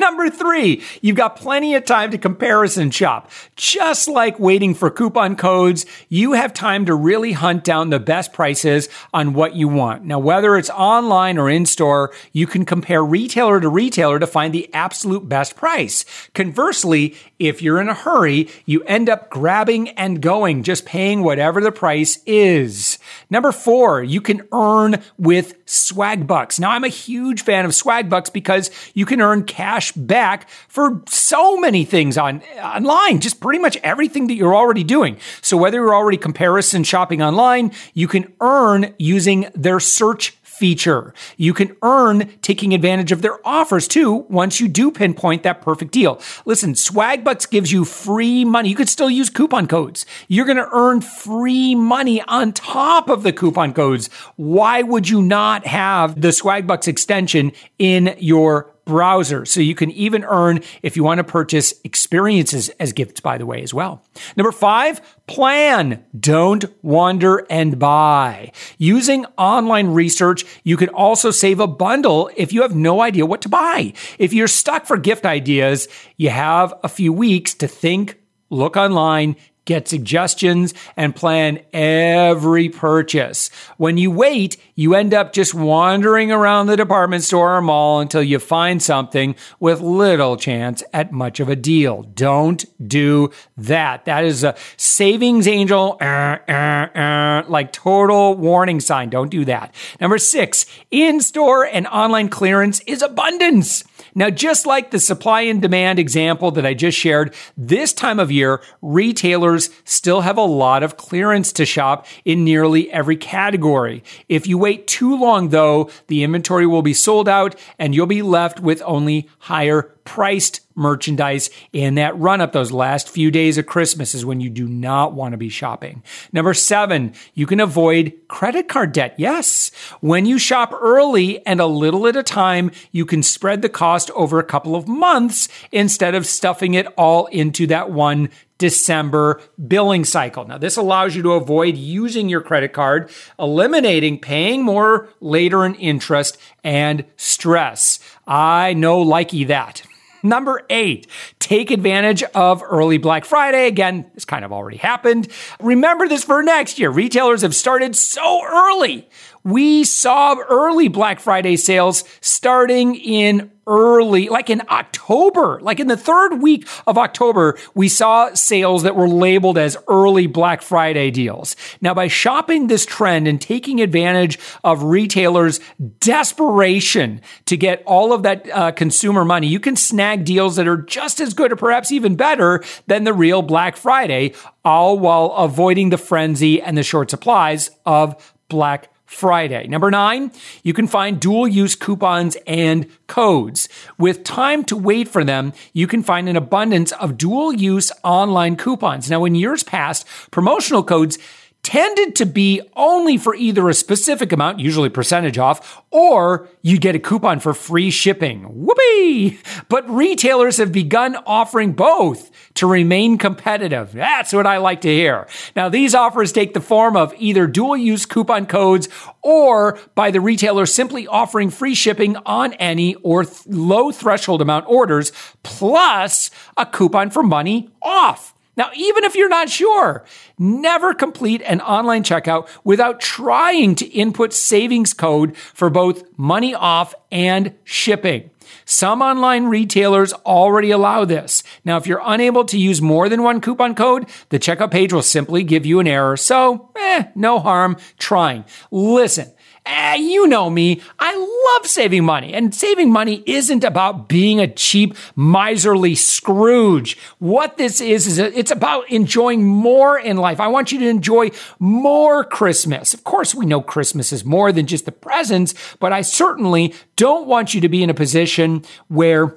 Number 0.00 0.30
three, 0.30 0.82
you've 1.00 1.16
got 1.16 1.36
plenty 1.36 1.74
of 1.74 1.84
time 1.84 2.10
to 2.10 2.18
comparison 2.18 2.90
shop. 2.90 3.30
Just 3.56 4.08
like 4.08 4.38
waiting 4.38 4.74
for 4.74 4.90
coupon 4.90 5.36
codes, 5.36 5.86
you 6.08 6.32
have 6.32 6.54
time 6.54 6.86
to 6.86 6.94
really 6.94 7.32
hunt 7.32 7.64
down 7.64 7.90
the 7.90 8.00
best 8.00 8.32
prices 8.32 8.88
on 9.12 9.34
what 9.34 9.54
you 9.54 9.68
want. 9.68 10.04
Now, 10.04 10.18
whether 10.18 10.56
it's 10.56 10.70
online 10.70 11.38
or 11.38 11.48
in 11.48 11.66
store, 11.66 12.12
you 12.32 12.46
can 12.46 12.64
compare 12.64 13.04
retailer 13.04 13.60
to 13.60 13.68
retailer 13.68 14.18
to 14.18 14.26
find 14.26 14.54
the 14.54 14.72
absolute 14.74 15.28
best 15.28 15.56
price. 15.56 16.04
Conversely, 16.34 17.16
if 17.38 17.60
you're 17.60 17.80
in 17.80 17.88
a 17.88 17.94
hurry, 17.94 18.48
you 18.72 18.82
end 18.84 19.08
up 19.08 19.30
grabbing 19.30 19.90
and 19.90 20.20
going, 20.20 20.62
just 20.62 20.84
paying 20.84 21.22
whatever 21.22 21.60
the 21.60 21.70
price 21.70 22.18
is. 22.26 22.98
Number 23.30 23.52
four, 23.52 24.02
you 24.02 24.20
can 24.20 24.48
earn 24.50 25.02
with 25.18 25.64
Swagbucks. 25.66 26.58
Now, 26.58 26.70
I'm 26.70 26.84
a 26.84 26.88
huge 26.88 27.42
fan 27.42 27.64
of 27.64 27.70
Swagbucks 27.70 28.32
because 28.32 28.70
you 28.94 29.06
can 29.06 29.20
earn 29.20 29.44
cash 29.44 29.92
back 29.92 30.48
for 30.68 31.02
so 31.06 31.56
many 31.58 31.84
things 31.84 32.18
on 32.18 32.42
online, 32.62 33.20
just 33.20 33.40
pretty 33.40 33.58
much 33.58 33.76
everything 33.84 34.26
that 34.26 34.34
you're 34.34 34.56
already 34.56 34.84
doing. 34.84 35.18
So 35.40 35.56
whether 35.56 35.78
you're 35.78 35.94
already 35.94 36.18
comparison 36.18 36.82
shopping 36.82 37.22
online, 37.22 37.72
you 37.94 38.08
can 38.08 38.32
earn 38.40 38.94
using 38.98 39.50
their 39.54 39.80
search 39.80 40.36
feature. 40.62 41.12
You 41.36 41.54
can 41.54 41.76
earn 41.82 42.30
taking 42.40 42.72
advantage 42.72 43.10
of 43.10 43.20
their 43.20 43.44
offers 43.44 43.88
too 43.88 44.26
once 44.28 44.60
you 44.60 44.68
do 44.68 44.92
pinpoint 44.92 45.42
that 45.42 45.60
perfect 45.60 45.90
deal. 45.90 46.20
Listen, 46.44 46.74
Swagbucks 46.74 47.50
gives 47.50 47.72
you 47.72 47.84
free 47.84 48.44
money. 48.44 48.68
You 48.68 48.76
could 48.76 48.88
still 48.88 49.10
use 49.10 49.28
coupon 49.28 49.66
codes. 49.66 50.06
You're 50.28 50.46
going 50.46 50.58
to 50.58 50.68
earn 50.72 51.00
free 51.00 51.74
money 51.74 52.22
on 52.28 52.52
top 52.52 53.08
of 53.08 53.24
the 53.24 53.32
coupon 53.32 53.74
codes. 53.74 54.08
Why 54.36 54.82
would 54.82 55.08
you 55.08 55.20
not 55.20 55.66
have 55.66 56.20
the 56.20 56.28
Swagbucks 56.28 56.86
extension 56.86 57.50
in 57.80 58.14
your 58.20 58.71
browser. 58.84 59.44
So 59.44 59.60
you 59.60 59.74
can 59.74 59.90
even 59.92 60.24
earn 60.24 60.60
if 60.82 60.96
you 60.96 61.04
want 61.04 61.18
to 61.18 61.24
purchase 61.24 61.74
experiences 61.84 62.68
as 62.80 62.92
gifts, 62.92 63.20
by 63.20 63.38
the 63.38 63.46
way, 63.46 63.62
as 63.62 63.72
well. 63.72 64.04
Number 64.36 64.52
five, 64.52 65.00
plan. 65.26 66.04
Don't 66.18 66.64
wander 66.82 67.46
and 67.48 67.78
buy. 67.78 68.52
Using 68.78 69.24
online 69.38 69.88
research, 69.88 70.44
you 70.64 70.76
can 70.76 70.88
also 70.88 71.30
save 71.30 71.60
a 71.60 71.66
bundle 71.66 72.30
if 72.36 72.52
you 72.52 72.62
have 72.62 72.74
no 72.74 73.00
idea 73.00 73.26
what 73.26 73.42
to 73.42 73.48
buy. 73.48 73.92
If 74.18 74.32
you're 74.32 74.48
stuck 74.48 74.86
for 74.86 74.96
gift 74.96 75.24
ideas, 75.24 75.88
you 76.16 76.30
have 76.30 76.74
a 76.82 76.88
few 76.88 77.12
weeks 77.12 77.54
to 77.54 77.68
think, 77.68 78.18
look 78.50 78.76
online, 78.76 79.36
get 79.64 79.88
suggestions, 79.88 80.74
and 80.96 81.14
plan 81.14 81.60
every 81.72 82.68
purchase. 82.68 83.50
When 83.76 83.96
you 83.98 84.10
wait, 84.10 84.56
you 84.74 84.94
end 84.94 85.14
up 85.14 85.32
just 85.32 85.54
wandering 85.54 86.32
around 86.32 86.66
the 86.66 86.76
department 86.76 87.22
store 87.22 87.56
or 87.56 87.62
mall 87.62 88.00
until 88.00 88.22
you 88.22 88.38
find 88.38 88.82
something 88.82 89.34
with 89.60 89.80
little 89.80 90.36
chance 90.36 90.82
at 90.92 91.12
much 91.12 91.40
of 91.40 91.48
a 91.48 91.56
deal. 91.56 92.02
Don't 92.02 92.64
do 92.88 93.30
that. 93.56 94.04
That 94.06 94.24
is 94.24 94.44
a 94.44 94.56
savings 94.76 95.46
angel, 95.46 95.96
uh, 96.00 96.38
uh, 96.48 96.52
uh, 96.52 97.44
like 97.48 97.72
total 97.72 98.34
warning 98.34 98.80
sign. 98.80 99.10
Don't 99.10 99.30
do 99.30 99.44
that. 99.44 99.74
Number 100.00 100.18
six, 100.18 100.66
in 100.90 101.20
store 101.20 101.64
and 101.64 101.86
online 101.86 102.28
clearance 102.28 102.80
is 102.80 103.02
abundance. 103.02 103.84
Now, 104.14 104.30
just 104.30 104.66
like 104.66 104.90
the 104.90 104.98
supply 104.98 105.42
and 105.42 105.62
demand 105.62 105.98
example 105.98 106.50
that 106.52 106.66
I 106.66 106.74
just 106.74 106.98
shared, 106.98 107.34
this 107.56 107.92
time 107.92 108.20
of 108.20 108.30
year, 108.30 108.60
retailers 108.82 109.70
still 109.84 110.20
have 110.20 110.36
a 110.36 110.42
lot 110.42 110.82
of 110.82 110.96
clearance 110.96 111.52
to 111.54 111.64
shop 111.64 112.06
in 112.24 112.44
nearly 112.44 112.90
every 112.90 113.16
category. 113.16 114.04
If 114.28 114.46
you 114.46 114.58
wait 114.58 114.86
too 114.86 115.16
long, 115.16 115.48
though, 115.48 115.90
the 116.08 116.22
inventory 116.22 116.66
will 116.66 116.82
be 116.82 116.94
sold 116.94 117.28
out 117.28 117.54
and 117.78 117.94
you'll 117.94 118.06
be 118.06 118.22
left 118.22 118.60
with 118.60 118.82
only 118.84 119.28
higher 119.38 119.94
priced 120.04 120.60
merchandise 120.74 121.50
in 121.72 121.96
that 121.96 122.18
run 122.18 122.40
up. 122.40 122.52
Those 122.52 122.72
last 122.72 123.08
few 123.08 123.30
days 123.30 123.58
of 123.58 123.66
Christmas 123.66 124.14
is 124.14 124.24
when 124.24 124.40
you 124.40 124.50
do 124.50 124.66
not 124.66 125.12
want 125.12 125.32
to 125.32 125.38
be 125.38 125.48
shopping. 125.48 126.02
Number 126.32 126.54
seven, 126.54 127.14
you 127.34 127.46
can 127.46 127.60
avoid 127.60 128.12
credit 128.28 128.68
card 128.68 128.92
debt. 128.92 129.14
Yes. 129.18 129.70
When 130.00 130.26
you 130.26 130.38
shop 130.38 130.72
early 130.72 131.44
and 131.46 131.60
a 131.60 131.66
little 131.66 132.06
at 132.06 132.16
a 132.16 132.22
time, 132.22 132.70
you 132.90 133.04
can 133.04 133.22
spread 133.22 133.62
the 133.62 133.68
cost 133.68 134.10
over 134.12 134.38
a 134.38 134.44
couple 134.44 134.74
of 134.74 134.88
months 134.88 135.48
instead 135.70 136.14
of 136.14 136.26
stuffing 136.26 136.74
it 136.74 136.86
all 136.96 137.26
into 137.26 137.66
that 137.66 137.90
one 137.90 138.30
December 138.58 139.40
billing 139.66 140.04
cycle. 140.04 140.46
Now, 140.46 140.56
this 140.56 140.76
allows 140.76 141.16
you 141.16 141.22
to 141.22 141.32
avoid 141.32 141.76
using 141.76 142.28
your 142.28 142.40
credit 142.40 142.72
card, 142.72 143.10
eliminating 143.36 144.20
paying 144.20 144.62
more 144.62 145.08
later 145.20 145.66
in 145.66 145.74
interest 145.74 146.38
and 146.62 147.04
stress. 147.16 147.98
I 148.24 148.74
know 148.74 149.04
likey 149.04 149.48
that. 149.48 149.82
Number 150.22 150.64
eight, 150.70 151.06
take 151.38 151.70
advantage 151.70 152.22
of 152.22 152.62
early 152.62 152.98
Black 152.98 153.24
Friday. 153.24 153.66
Again, 153.66 154.10
this 154.14 154.24
kind 154.24 154.44
of 154.44 154.52
already 154.52 154.76
happened. 154.76 155.28
Remember 155.60 156.08
this 156.08 156.24
for 156.24 156.42
next 156.42 156.78
year. 156.78 156.90
Retailers 156.90 157.42
have 157.42 157.54
started 157.54 157.96
so 157.96 158.42
early. 158.44 159.08
We 159.44 159.82
saw 159.84 160.36
early 160.48 160.88
Black 160.88 161.18
Friday 161.18 161.56
sales 161.56 162.04
starting 162.20 162.94
in 162.94 163.50
early, 163.66 164.28
like 164.28 164.50
in 164.50 164.62
October, 164.70 165.60
like 165.60 165.78
in 165.78 165.86
the 165.86 165.96
third 165.96 166.40
week 166.40 166.66
of 166.86 166.98
October, 166.98 167.56
we 167.74 167.88
saw 167.88 168.32
sales 168.34 168.82
that 168.82 168.96
were 168.96 169.08
labeled 169.08 169.56
as 169.56 169.76
early 169.88 170.26
Black 170.26 170.62
Friday 170.62 171.10
deals. 171.10 171.54
Now, 171.80 171.94
by 171.94 172.08
shopping 172.08 172.66
this 172.66 172.84
trend 172.84 173.28
and 173.28 173.40
taking 173.40 173.80
advantage 173.80 174.38
of 174.64 174.82
retailers' 174.82 175.60
desperation 176.00 177.20
to 177.46 177.56
get 177.56 177.82
all 177.84 178.12
of 178.12 178.22
that 178.24 178.48
uh, 178.50 178.72
consumer 178.72 179.24
money, 179.24 179.46
you 179.46 179.60
can 179.60 179.76
snag 179.76 180.24
deals 180.24 180.56
that 180.56 180.68
are 180.68 180.82
just 180.82 181.20
as 181.20 181.34
good 181.34 181.52
or 181.52 181.56
perhaps 181.56 181.92
even 181.92 182.16
better 182.16 182.62
than 182.86 183.04
the 183.04 183.14
real 183.14 183.42
Black 183.42 183.76
Friday, 183.76 184.34
all 184.64 184.98
while 184.98 185.26
avoiding 185.32 185.90
the 185.90 185.98
frenzy 185.98 186.60
and 186.60 186.76
the 186.76 186.82
short 186.82 187.10
supplies 187.10 187.70
of 187.86 188.34
Black 188.48 188.91
Friday. 189.12 189.66
Number 189.68 189.90
nine, 189.90 190.32
you 190.62 190.72
can 190.72 190.88
find 190.88 191.20
dual 191.20 191.46
use 191.46 191.74
coupons 191.74 192.36
and 192.46 192.86
codes. 193.06 193.68
With 193.98 194.24
time 194.24 194.64
to 194.64 194.76
wait 194.76 195.06
for 195.06 195.22
them, 195.22 195.52
you 195.72 195.86
can 195.86 196.02
find 196.02 196.28
an 196.28 196.36
abundance 196.36 196.92
of 196.92 197.18
dual 197.18 197.52
use 197.52 197.92
online 198.02 198.56
coupons. 198.56 199.10
Now, 199.10 199.24
in 199.24 199.34
years 199.34 199.62
past, 199.62 200.06
promotional 200.30 200.82
codes 200.82 201.18
tended 201.62 202.16
to 202.16 202.26
be 202.26 202.60
only 202.74 203.16
for 203.16 203.34
either 203.34 203.68
a 203.68 203.74
specific 203.74 204.32
amount, 204.32 204.58
usually 204.58 204.88
percentage 204.88 205.38
off, 205.38 205.82
or 205.90 206.48
you 206.60 206.78
get 206.78 206.96
a 206.96 206.98
coupon 206.98 207.38
for 207.38 207.54
free 207.54 207.90
shipping. 207.90 208.42
Whoopee! 208.42 209.38
But 209.68 209.88
retailers 209.88 210.56
have 210.56 210.72
begun 210.72 211.16
offering 211.24 211.72
both 211.72 212.30
to 212.54 212.66
remain 212.66 213.16
competitive. 213.16 213.92
That's 213.92 214.32
what 214.32 214.46
I 214.46 214.58
like 214.58 214.80
to 214.82 214.88
hear. 214.88 215.28
Now, 215.54 215.68
these 215.68 215.94
offers 215.94 216.32
take 216.32 216.52
the 216.52 216.60
form 216.60 216.96
of 216.96 217.14
either 217.16 217.46
dual 217.46 217.76
use 217.76 218.06
coupon 218.06 218.46
codes 218.46 218.88
or 219.22 219.78
by 219.94 220.10
the 220.10 220.20
retailer 220.20 220.66
simply 220.66 221.06
offering 221.06 221.50
free 221.50 221.74
shipping 221.74 222.16
on 222.26 222.54
any 222.54 222.96
or 222.96 223.24
th- 223.24 223.46
low 223.46 223.92
threshold 223.92 224.42
amount 224.42 224.66
orders 224.68 225.12
plus 225.44 226.30
a 226.56 226.66
coupon 226.66 227.10
for 227.10 227.22
money 227.22 227.70
off. 227.80 228.31
Now, 228.56 228.70
even 228.74 229.04
if 229.04 229.14
you're 229.14 229.28
not 229.28 229.48
sure, 229.48 230.04
never 230.38 230.92
complete 230.92 231.40
an 231.42 231.60
online 231.62 232.02
checkout 232.02 232.48
without 232.64 233.00
trying 233.00 233.74
to 233.76 233.86
input 233.86 234.34
savings 234.34 234.92
code 234.92 235.36
for 235.36 235.70
both 235.70 236.04
money 236.18 236.54
off 236.54 236.94
and 237.10 237.54
shipping. 237.64 238.30
Some 238.64 239.00
online 239.00 239.46
retailers 239.46 240.12
already 240.12 240.70
allow 240.70 241.04
this. 241.04 241.42
Now, 241.64 241.78
if 241.78 241.86
you're 241.86 242.02
unable 242.04 242.44
to 242.44 242.58
use 242.58 242.82
more 242.82 243.08
than 243.08 243.22
one 243.22 243.40
coupon 243.40 243.74
code, 243.74 244.06
the 244.28 244.38
checkout 244.38 244.70
page 244.70 244.92
will 244.92 245.02
simply 245.02 245.42
give 245.42 245.64
you 245.64 245.80
an 245.80 245.88
error. 245.88 246.16
So, 246.16 246.70
eh, 246.76 247.04
no 247.14 247.38
harm 247.38 247.76
trying. 247.98 248.44
Listen, 248.70 249.32
Eh, 249.64 249.94
you 249.94 250.26
know 250.26 250.50
me. 250.50 250.80
I 250.98 251.14
love 251.14 251.66
saving 251.68 252.04
money, 252.04 252.34
and 252.34 252.52
saving 252.52 252.90
money 252.90 253.22
isn't 253.26 253.62
about 253.62 254.08
being 254.08 254.40
a 254.40 254.48
cheap, 254.48 254.96
miserly 255.14 255.94
Scrooge. 255.94 256.98
What 257.18 257.58
this 257.58 257.80
is, 257.80 258.06
is 258.06 258.18
it's 258.18 258.50
about 258.50 258.90
enjoying 258.90 259.46
more 259.46 259.98
in 259.98 260.16
life. 260.16 260.40
I 260.40 260.48
want 260.48 260.72
you 260.72 260.80
to 260.80 260.88
enjoy 260.88 261.30
more 261.60 262.24
Christmas. 262.24 262.92
Of 262.92 263.04
course, 263.04 263.34
we 263.36 263.46
know 263.46 263.60
Christmas 263.60 264.12
is 264.12 264.24
more 264.24 264.50
than 264.50 264.66
just 264.66 264.84
the 264.84 264.92
presents, 264.92 265.54
but 265.78 265.92
I 265.92 266.02
certainly 266.02 266.74
don't 266.96 267.28
want 267.28 267.54
you 267.54 267.60
to 267.60 267.68
be 267.68 267.84
in 267.84 267.90
a 267.90 267.94
position 267.94 268.64
where 268.88 269.36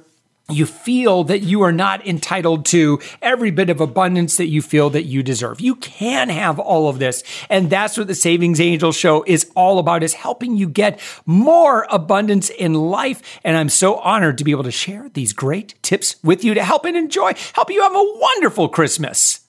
you 0.50 0.66
feel 0.66 1.24
that 1.24 1.40
you 1.40 1.62
are 1.64 1.72
not 1.72 2.06
entitled 2.06 2.66
to 2.66 3.00
every 3.22 3.50
bit 3.52 3.70
of 3.70 3.82
abundance 3.82 4.38
that 4.38 4.48
you 4.48 4.62
feel 4.62 4.90
that 4.92 5.04
you 5.04 5.24
deserve. 5.24 5.60
You 5.60 5.76
can 5.76 6.30
have 6.30 6.60
all 6.60 6.88
of 6.88 7.00
this. 7.00 7.24
And 7.50 7.70
that's 7.70 7.98
what 7.98 8.08
the 8.08 8.16
Savings 8.16 8.60
Angel 8.60 8.92
show 8.92 9.24
is 9.26 9.50
all 9.56 9.80
about 9.80 10.04
is 10.04 10.14
helping 10.14 10.56
you 10.56 10.70
get 10.70 11.00
more 11.26 11.88
abundance 11.90 12.50
in 12.50 12.74
life. 12.76 13.40
And 13.44 13.58
I'm 13.58 13.70
so 13.70 13.96
honored 13.96 14.38
to 14.38 14.44
be 14.44 14.52
able 14.52 14.64
to 14.64 14.72
share 14.72 15.10
these 15.14 15.34
great 15.34 15.74
tips 15.82 16.18
with 16.24 16.44
you 16.44 16.54
to 16.54 16.64
help 16.64 16.86
and 16.86 16.96
enjoy, 16.96 17.34
help 17.54 17.72
you 17.72 17.82
have 17.82 17.96
a 17.96 18.14
wonderful 18.20 18.70
Christmas. 18.70 19.45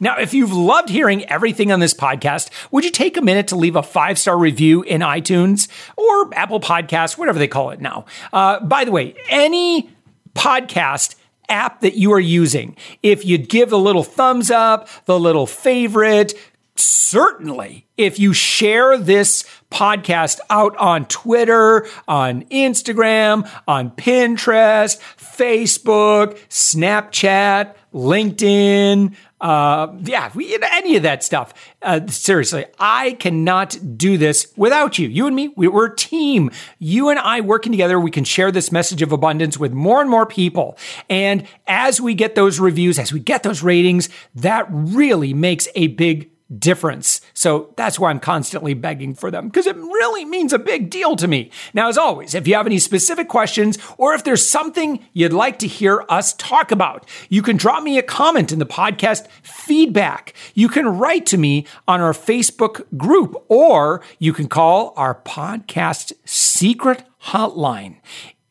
Now, 0.00 0.18
if 0.18 0.34
you've 0.34 0.52
loved 0.52 0.90
hearing 0.90 1.24
everything 1.30 1.72
on 1.72 1.80
this 1.80 1.94
podcast, 1.94 2.50
would 2.70 2.84
you 2.84 2.90
take 2.90 3.16
a 3.16 3.22
minute 3.22 3.48
to 3.48 3.56
leave 3.56 3.76
a 3.76 3.82
five 3.82 4.18
star 4.18 4.36
review 4.36 4.82
in 4.82 5.00
iTunes 5.00 5.68
or 5.96 6.34
Apple 6.34 6.60
Podcasts, 6.60 7.16
whatever 7.16 7.38
they 7.38 7.48
call 7.48 7.70
it 7.70 7.80
now? 7.80 8.04
Uh, 8.32 8.60
by 8.60 8.84
the 8.84 8.90
way, 8.90 9.14
any 9.30 9.90
podcast 10.34 11.14
app 11.48 11.80
that 11.80 11.94
you 11.94 12.12
are 12.12 12.20
using, 12.20 12.76
if 13.02 13.24
you'd 13.24 13.48
give 13.48 13.70
the 13.70 13.78
little 13.78 14.02
thumbs 14.02 14.50
up, 14.50 14.88
the 15.06 15.18
little 15.18 15.46
favorite, 15.46 16.34
certainly 16.76 17.86
if 17.96 18.18
you 18.18 18.32
share 18.32 18.98
this 18.98 19.44
podcast 19.74 20.38
out 20.48 20.76
on 20.76 21.04
Twitter, 21.06 21.86
on 22.06 22.44
Instagram, 22.44 23.50
on 23.66 23.90
Pinterest, 23.90 25.00
Facebook, 25.18 26.38
Snapchat, 26.48 27.74
LinkedIn, 27.92 29.14
uh, 29.44 29.92
yeah, 30.04 30.30
we, 30.34 30.56
any 30.72 30.96
of 30.96 31.02
that 31.02 31.22
stuff. 31.22 31.52
Uh, 31.82 32.00
seriously, 32.06 32.64
I 32.78 33.12
cannot 33.12 33.76
do 33.98 34.16
this 34.16 34.50
without 34.56 34.98
you. 34.98 35.06
You 35.06 35.26
and 35.26 35.36
me, 35.36 35.48
we, 35.48 35.68
we're 35.68 35.88
a 35.92 35.96
team. 35.96 36.50
You 36.78 37.10
and 37.10 37.18
I 37.18 37.42
working 37.42 37.70
together, 37.70 38.00
we 38.00 38.10
can 38.10 38.24
share 38.24 38.50
this 38.50 38.72
message 38.72 39.02
of 39.02 39.12
abundance 39.12 39.58
with 39.58 39.72
more 39.74 40.00
and 40.00 40.08
more 40.08 40.24
people. 40.24 40.78
And 41.10 41.46
as 41.66 42.00
we 42.00 42.14
get 42.14 42.34
those 42.36 42.58
reviews, 42.58 42.98
as 42.98 43.12
we 43.12 43.20
get 43.20 43.42
those 43.42 43.62
ratings, 43.62 44.08
that 44.34 44.66
really 44.70 45.34
makes 45.34 45.68
a 45.74 45.88
big 45.88 46.30
difference. 46.58 47.20
So 47.32 47.72
that's 47.76 47.98
why 47.98 48.10
I'm 48.10 48.20
constantly 48.20 48.74
begging 48.74 49.14
for 49.14 49.30
them 49.30 49.48
because 49.48 49.66
it 49.66 49.76
really 49.76 50.24
means 50.24 50.52
a 50.52 50.58
big 50.58 50.90
deal 50.90 51.16
to 51.16 51.26
me. 51.26 51.50
Now, 51.72 51.88
as 51.88 51.98
always, 51.98 52.34
if 52.34 52.46
you 52.46 52.54
have 52.54 52.66
any 52.66 52.78
specific 52.78 53.28
questions 53.28 53.78
or 53.96 54.14
if 54.14 54.24
there's 54.24 54.46
something 54.46 55.04
you'd 55.12 55.32
like 55.32 55.58
to 55.60 55.66
hear 55.66 56.04
us 56.08 56.34
talk 56.34 56.70
about, 56.70 57.08
you 57.28 57.42
can 57.42 57.56
drop 57.56 57.82
me 57.82 57.98
a 57.98 58.02
comment 58.02 58.52
in 58.52 58.58
the 58.58 58.66
podcast 58.66 59.26
feedback. 59.42 60.34
You 60.54 60.68
can 60.68 60.86
write 60.86 61.26
to 61.26 61.38
me 61.38 61.66
on 61.88 62.00
our 62.00 62.12
Facebook 62.12 62.84
group 62.96 63.42
or 63.48 64.02
you 64.18 64.32
can 64.32 64.48
call 64.48 64.92
our 64.96 65.14
podcast 65.14 66.12
secret 66.24 67.04
hotline. 67.24 67.96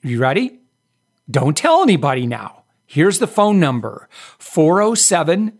You 0.02 0.20
ready? 0.20 0.60
Don't 1.30 1.56
tell 1.56 1.82
anybody 1.82 2.26
now. 2.26 2.64
Here's 2.86 3.20
the 3.20 3.28
phone 3.28 3.60
number 3.60 4.10
407 4.40 5.60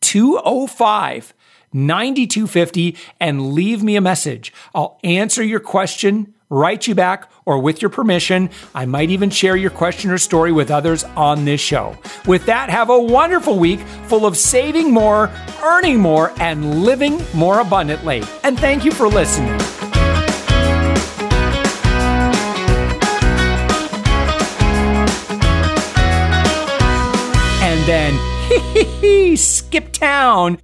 205 0.00 1.34
9250 1.74 2.96
and 3.20 3.52
leave 3.52 3.82
me 3.82 3.96
a 3.96 4.00
message. 4.00 4.52
I'll 4.74 4.98
answer 5.04 5.42
your 5.42 5.60
question, 5.60 6.32
write 6.48 6.86
you 6.86 6.94
back, 6.94 7.30
or 7.44 7.58
with 7.58 7.82
your 7.82 7.90
permission, 7.90 8.48
I 8.74 8.86
might 8.86 9.10
even 9.10 9.28
share 9.28 9.56
your 9.56 9.70
question 9.70 10.10
or 10.10 10.18
story 10.18 10.52
with 10.52 10.70
others 10.70 11.04
on 11.16 11.44
this 11.44 11.60
show. 11.60 11.98
With 12.26 12.46
that, 12.46 12.70
have 12.70 12.90
a 12.90 12.98
wonderful 12.98 13.58
week 13.58 13.80
full 14.06 14.24
of 14.24 14.36
saving 14.36 14.92
more, 14.92 15.30
earning 15.62 15.98
more, 15.98 16.32
and 16.38 16.82
living 16.82 17.20
more 17.34 17.60
abundantly. 17.60 18.22
And 18.44 18.58
thank 18.58 18.84
you 18.84 18.92
for 18.92 19.08
listening. 19.08 19.60
And 27.60 27.86
then, 27.86 29.36
skip 29.36 29.92
town. 29.92 30.58